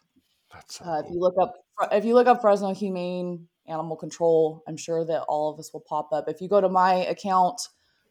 So 0.68 0.86
uh, 0.86 1.00
if 1.00 1.12
you 1.12 1.20
look 1.20 1.36
up, 1.40 1.56
if 1.92 2.06
you 2.06 2.14
look 2.14 2.28
up 2.28 2.42
Fresno 2.42 2.74
Humane 2.74 3.48
Animal 3.68 3.96
Control, 3.96 4.64
I'm 4.68 4.78
sure 4.78 5.06
that 5.06 5.22
all 5.24 5.52
of 5.52 5.60
us 5.60 5.72
will 5.72 5.82
pop 5.82 6.10
up. 6.12 6.28
If 6.28 6.42
you 6.42 6.50
go 6.50 6.60
to 6.60 6.70
my 6.70 6.94
account, 6.94 7.62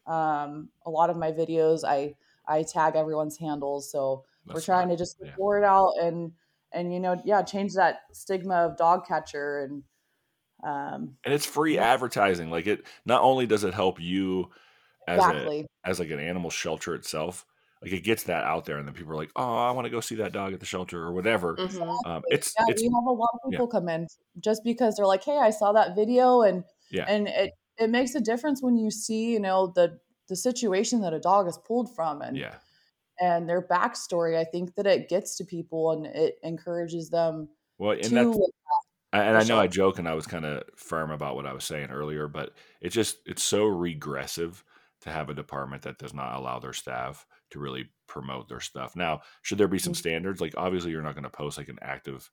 um, 0.07 0.69
a 0.85 0.89
lot 0.89 1.09
of 1.09 1.17
my 1.17 1.31
videos, 1.31 1.83
I 1.85 2.15
I 2.47 2.63
tag 2.63 2.95
everyone's 2.95 3.37
handles, 3.37 3.91
so 3.91 4.25
That's 4.45 4.55
we're 4.55 4.61
trying 4.61 4.89
to 4.89 4.97
just 4.97 5.17
yeah. 5.21 5.31
it 5.37 5.63
out 5.63 5.93
and 6.01 6.31
and 6.71 6.93
you 6.93 6.99
know, 6.99 7.21
yeah, 7.25 7.41
change 7.41 7.73
that 7.73 8.01
stigma 8.13 8.55
of 8.55 8.77
dog 8.77 9.05
catcher 9.07 9.59
and 9.59 9.83
um, 10.63 11.15
and 11.23 11.33
it's 11.33 11.45
free 11.45 11.75
yeah. 11.75 11.83
advertising. 11.83 12.49
Like 12.49 12.67
it, 12.67 12.85
not 13.05 13.21
only 13.21 13.45
does 13.45 13.63
it 13.63 13.73
help 13.73 13.99
you 13.99 14.49
as 15.07 15.17
exactly. 15.17 15.67
a, 15.85 15.89
as 15.89 15.99
like 15.99 16.09
an 16.09 16.19
animal 16.19 16.49
shelter 16.49 16.95
itself, 16.95 17.45
like 17.81 17.93
it 17.93 18.03
gets 18.03 18.23
that 18.23 18.43
out 18.43 18.65
there, 18.65 18.77
and 18.77 18.87
then 18.87 18.93
people 18.93 19.13
are 19.13 19.17
like, 19.17 19.31
"Oh, 19.35 19.55
I 19.55 19.71
want 19.71 19.85
to 19.85 19.89
go 19.89 20.01
see 20.01 20.15
that 20.15 20.33
dog 20.33 20.53
at 20.53 20.59
the 20.59 20.65
shelter 20.65 21.01
or 21.01 21.13
whatever." 21.13 21.55
Mm-hmm. 21.55 22.09
Um, 22.09 22.23
it's 22.27 22.53
yeah, 22.59 22.65
it's 22.67 22.81
we 22.81 22.87
have 22.87 23.05
a 23.05 23.11
lot 23.11 23.29
of 23.33 23.51
people 23.51 23.69
yeah. 23.71 23.79
come 23.79 23.89
in 23.89 24.07
just 24.39 24.63
because 24.63 24.95
they're 24.95 25.05
like, 25.05 25.23
"Hey, 25.23 25.37
I 25.37 25.49
saw 25.49 25.71
that 25.71 25.95
video," 25.95 26.41
and 26.41 26.63
yeah, 26.91 27.05
and 27.07 27.27
it 27.29 27.53
it 27.77 27.89
makes 27.89 28.15
a 28.15 28.19
difference 28.19 28.61
when 28.61 28.77
you 28.77 28.91
see 28.91 29.31
you 29.31 29.39
know 29.39 29.71
the 29.75 29.97
the 30.27 30.35
situation 30.35 31.01
that 31.01 31.13
a 31.13 31.19
dog 31.19 31.47
is 31.47 31.57
pulled 31.65 31.95
from, 31.95 32.21
and 32.21 32.35
yeah, 32.35 32.55
and 33.21 33.47
their 33.47 33.61
backstory. 33.61 34.37
I 34.37 34.43
think 34.43 34.75
that 34.75 34.85
it 34.85 35.07
gets 35.07 35.37
to 35.37 35.45
people 35.45 35.91
and 35.91 36.05
it 36.05 36.37
encourages 36.43 37.09
them. 37.09 37.47
Well, 37.77 37.91
and 37.91 38.03
that's 38.03 38.37
and 39.11 39.37
I 39.37 39.43
know 39.43 39.59
I 39.59 39.67
joke 39.67 39.99
and 39.99 40.07
I 40.07 40.13
was 40.13 40.27
kind 40.27 40.45
of 40.45 40.63
firm 40.75 41.11
about 41.11 41.35
what 41.35 41.45
I 41.45 41.53
was 41.53 41.63
saying 41.63 41.89
earlier, 41.89 42.27
but 42.27 42.53
it's 42.81 42.95
just 42.95 43.17
it's 43.25 43.43
so 43.43 43.65
regressive 43.65 44.63
to 45.01 45.09
have 45.09 45.29
a 45.29 45.33
department 45.33 45.83
that 45.83 45.97
does 45.97 46.13
not 46.13 46.35
allow 46.35 46.59
their 46.59 46.73
staff 46.73 47.25
to 47.51 47.59
really 47.59 47.89
promote 48.07 48.49
their 48.49 48.59
stuff. 48.59 48.95
Now, 48.95 49.21
should 49.41 49.57
there 49.57 49.67
be 49.67 49.79
some 49.79 49.93
mm-hmm. 49.93 49.99
standards? 49.99 50.41
Like 50.41 50.53
obviously 50.57 50.91
you're 50.91 51.01
not 51.01 51.15
going 51.15 51.23
to 51.23 51.29
post 51.29 51.57
like 51.57 51.69
an 51.69 51.79
active 51.81 52.29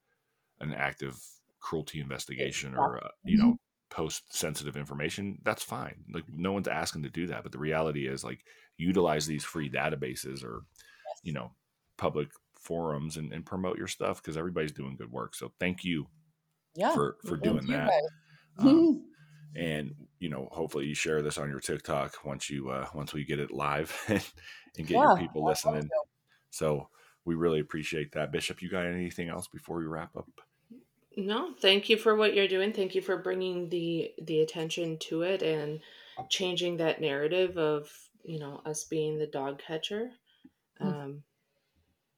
an 0.61 0.75
active 0.75 1.19
cruelty 1.61 2.01
investigation 2.01 2.75
or 2.75 3.03
uh, 3.05 3.09
you 3.25 3.39
know 3.39 3.57
post 3.91 4.35
sensitive 4.35 4.77
information, 4.77 5.39
that's 5.43 5.62
fine. 5.62 6.05
Like 6.12 6.25
no 6.29 6.53
one's 6.53 6.69
asking 6.69 7.03
to 7.05 7.11
do 7.11 7.27
that, 7.29 7.43
but 7.43 7.53
the 7.53 7.59
reality 7.59 8.07
is 8.07 8.25
like 8.25 8.45
utilize 8.77 9.27
these 9.27 9.45
free 9.45 9.71
databases 9.71 10.45
or 10.45 10.62
you 11.23 11.33
know 11.33 11.53
public 11.97 12.29
forums 12.55 13.17
and, 13.17 13.33
and 13.33 13.47
promote 13.47 13.79
your 13.79 13.87
stuff 13.87 14.23
because 14.23 14.37
everybody's 14.37 14.73
doing 14.73 14.97
good 14.97 15.11
work. 15.11 15.35
So 15.35 15.53
thank 15.61 15.85
you 15.85 16.07
yeah. 16.77 16.95
for 16.95 17.17
for 17.27 17.37
doing 17.37 17.67
you 17.67 17.73
that. 17.73 17.89
guys. 17.89 18.03
Um, 18.59 19.05
and 19.57 19.95
you 20.19 20.29
know 20.29 20.49
hopefully 20.53 20.87
you 20.87 20.95
share 20.95 21.23
this 21.23 21.39
on 21.39 21.49
your 21.49 21.61
TikTok 21.61 22.25
once 22.25 22.51
you 22.51 22.69
uh, 22.71 22.87
once 22.95 23.12
we 23.12 23.25
get 23.25 23.41
it 23.41 23.51
live 23.51 23.95
and, 24.09 24.25
and 24.79 24.87
get 24.87 24.97
your 24.97 25.19
people 25.19 25.45
listening. 25.45 25.89
So 26.51 26.89
we 27.25 27.35
really 27.35 27.61
appreciate 27.61 28.12
that. 28.12 28.33
Bishop, 28.33 28.62
you 28.62 28.71
got 28.71 28.87
anything 28.87 29.29
else 29.29 29.49
before 29.49 29.79
we 29.79 29.87
wrap 29.87 30.17
up? 30.17 30.29
No, 31.17 31.55
thank 31.61 31.89
you 31.89 31.97
for 31.97 32.15
what 32.15 32.35
you're 32.35 32.49
doing. 32.49 32.73
Thank 32.73 32.95
you 32.95 33.01
for 33.01 33.17
bringing 33.17 33.69
the 33.69 34.12
the 34.23 34.41
attention 34.41 34.99
to 35.09 35.23
it 35.23 35.43
and 35.43 35.81
changing 36.31 36.77
that 36.79 37.01
narrative 37.01 37.57
of 37.59 37.91
you 38.23 38.39
know 38.39 38.61
us 38.65 38.85
being 38.85 39.19
the 39.19 39.27
dog 39.27 39.59
catcher. 39.59 40.11
Mm. 40.81 40.87
Um, 40.87 41.23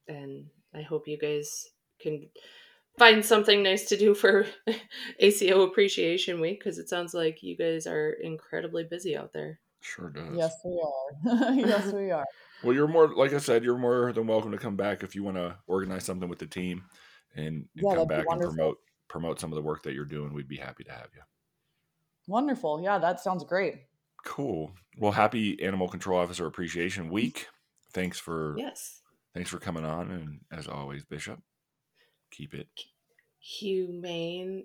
and 0.08 0.46
I 0.74 0.82
hope 0.82 1.06
you 1.06 1.18
guys 1.18 1.68
can 2.00 2.28
find 2.98 3.24
something 3.24 3.62
nice 3.62 3.86
to 3.86 3.96
do 3.96 4.14
for 4.14 4.46
ACO 5.20 5.62
Appreciation 5.62 6.40
Week 6.40 6.58
because 6.58 6.78
it 6.78 6.88
sounds 6.88 7.14
like 7.14 7.42
you 7.42 7.56
guys 7.56 7.86
are 7.86 8.10
incredibly 8.22 8.84
busy 8.84 9.16
out 9.16 9.32
there. 9.32 9.60
Sure 9.80 10.10
does. 10.10 10.36
Yes, 10.36 10.52
we 10.64 10.82
are. 10.82 11.52
yes, 11.54 11.92
we 11.92 12.10
are. 12.10 12.24
Well, 12.62 12.74
you're 12.74 12.88
more 12.88 13.14
like 13.14 13.32
I 13.32 13.38
said. 13.38 13.62
You're 13.62 13.78
more 13.78 14.12
than 14.12 14.26
welcome 14.26 14.50
to 14.50 14.58
come 14.58 14.76
back 14.76 15.02
if 15.02 15.14
you 15.14 15.22
want 15.22 15.36
to 15.36 15.56
organize 15.66 16.04
something 16.04 16.28
with 16.28 16.40
the 16.40 16.46
team 16.46 16.84
and, 17.36 17.46
and 17.46 17.68
Yeah, 17.74 17.94
come 17.94 18.08
back 18.08 18.24
and 18.28 18.40
promote 18.40 18.78
promote 19.08 19.40
some 19.40 19.52
of 19.52 19.56
the 19.56 19.62
work 19.62 19.84
that 19.84 19.94
you're 19.94 20.04
doing. 20.04 20.34
We'd 20.34 20.48
be 20.48 20.56
happy 20.56 20.84
to 20.84 20.90
have 20.92 21.08
you. 21.14 21.22
Wonderful. 22.26 22.82
Yeah, 22.82 22.98
that 22.98 23.20
sounds 23.20 23.44
great. 23.44 23.76
Cool. 24.24 24.72
Well, 24.98 25.12
happy 25.12 25.62
Animal 25.62 25.88
Control 25.88 26.18
Officer 26.18 26.46
Appreciation 26.46 27.08
Week. 27.08 27.46
Thanks 27.92 28.18
for 28.18 28.56
Yes, 28.58 29.00
thanks 29.34 29.48
for 29.48 29.58
coming 29.58 29.84
on, 29.84 30.10
and 30.10 30.40
as 30.50 30.66
always, 30.66 31.04
Bishop, 31.04 31.40
keep 32.30 32.54
it. 32.54 32.68
humane, 33.40 34.64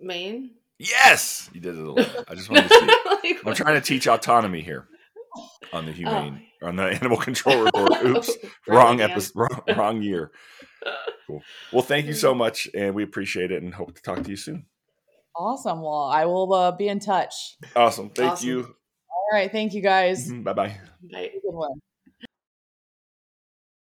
Maine. 0.00 0.50
Yes, 0.78 1.48
you 1.54 1.60
did 1.60 1.76
it 1.76 1.84
a 1.86 1.90
lot. 1.90 2.24
I 2.28 2.34
just 2.34 2.50
wanted 2.50 2.68
to 2.68 2.74
see. 3.22 3.32
like, 3.34 3.46
I'm 3.46 3.54
trying 3.54 3.74
to 3.76 3.80
teach 3.80 4.06
autonomy 4.06 4.60
here 4.60 4.86
on 5.72 5.86
the 5.86 5.92
humane 5.92 6.42
on 6.62 6.76
the 6.76 6.84
animal 6.84 7.16
control 7.28 7.56
Oh. 7.56 7.64
report. 7.64 8.04
Oops, 8.04 8.30
wrong 8.68 9.00
episode, 9.00 9.32
wrong, 9.36 9.60
wrong 9.76 10.02
year. 10.02 10.30
Cool. 11.26 11.42
Well, 11.72 11.82
thank 11.82 12.06
you 12.06 12.12
so 12.14 12.34
much, 12.34 12.68
and 12.74 12.94
we 12.94 13.02
appreciate 13.02 13.50
it, 13.50 13.62
and 13.62 13.72
hope 13.74 13.94
to 13.96 14.02
talk 14.02 14.22
to 14.22 14.30
you 14.30 14.36
soon. 14.36 14.66
Awesome. 15.34 15.80
Well, 15.82 16.04
I 16.04 16.24
will 16.26 16.52
uh, 16.52 16.72
be 16.72 16.88
in 16.88 17.00
touch. 17.00 17.56
Awesome. 17.74 18.10
Thank 18.10 18.32
Awesome. 18.32 18.48
you. 18.48 18.60
All 19.10 19.28
right. 19.32 19.50
Thank 19.50 19.74
you 19.74 19.82
guys. 19.82 20.30
Bye 20.30 20.52
bye. 20.52 20.80
Bye. 21.10 21.30
Good 21.42 21.52
one. 21.54 21.80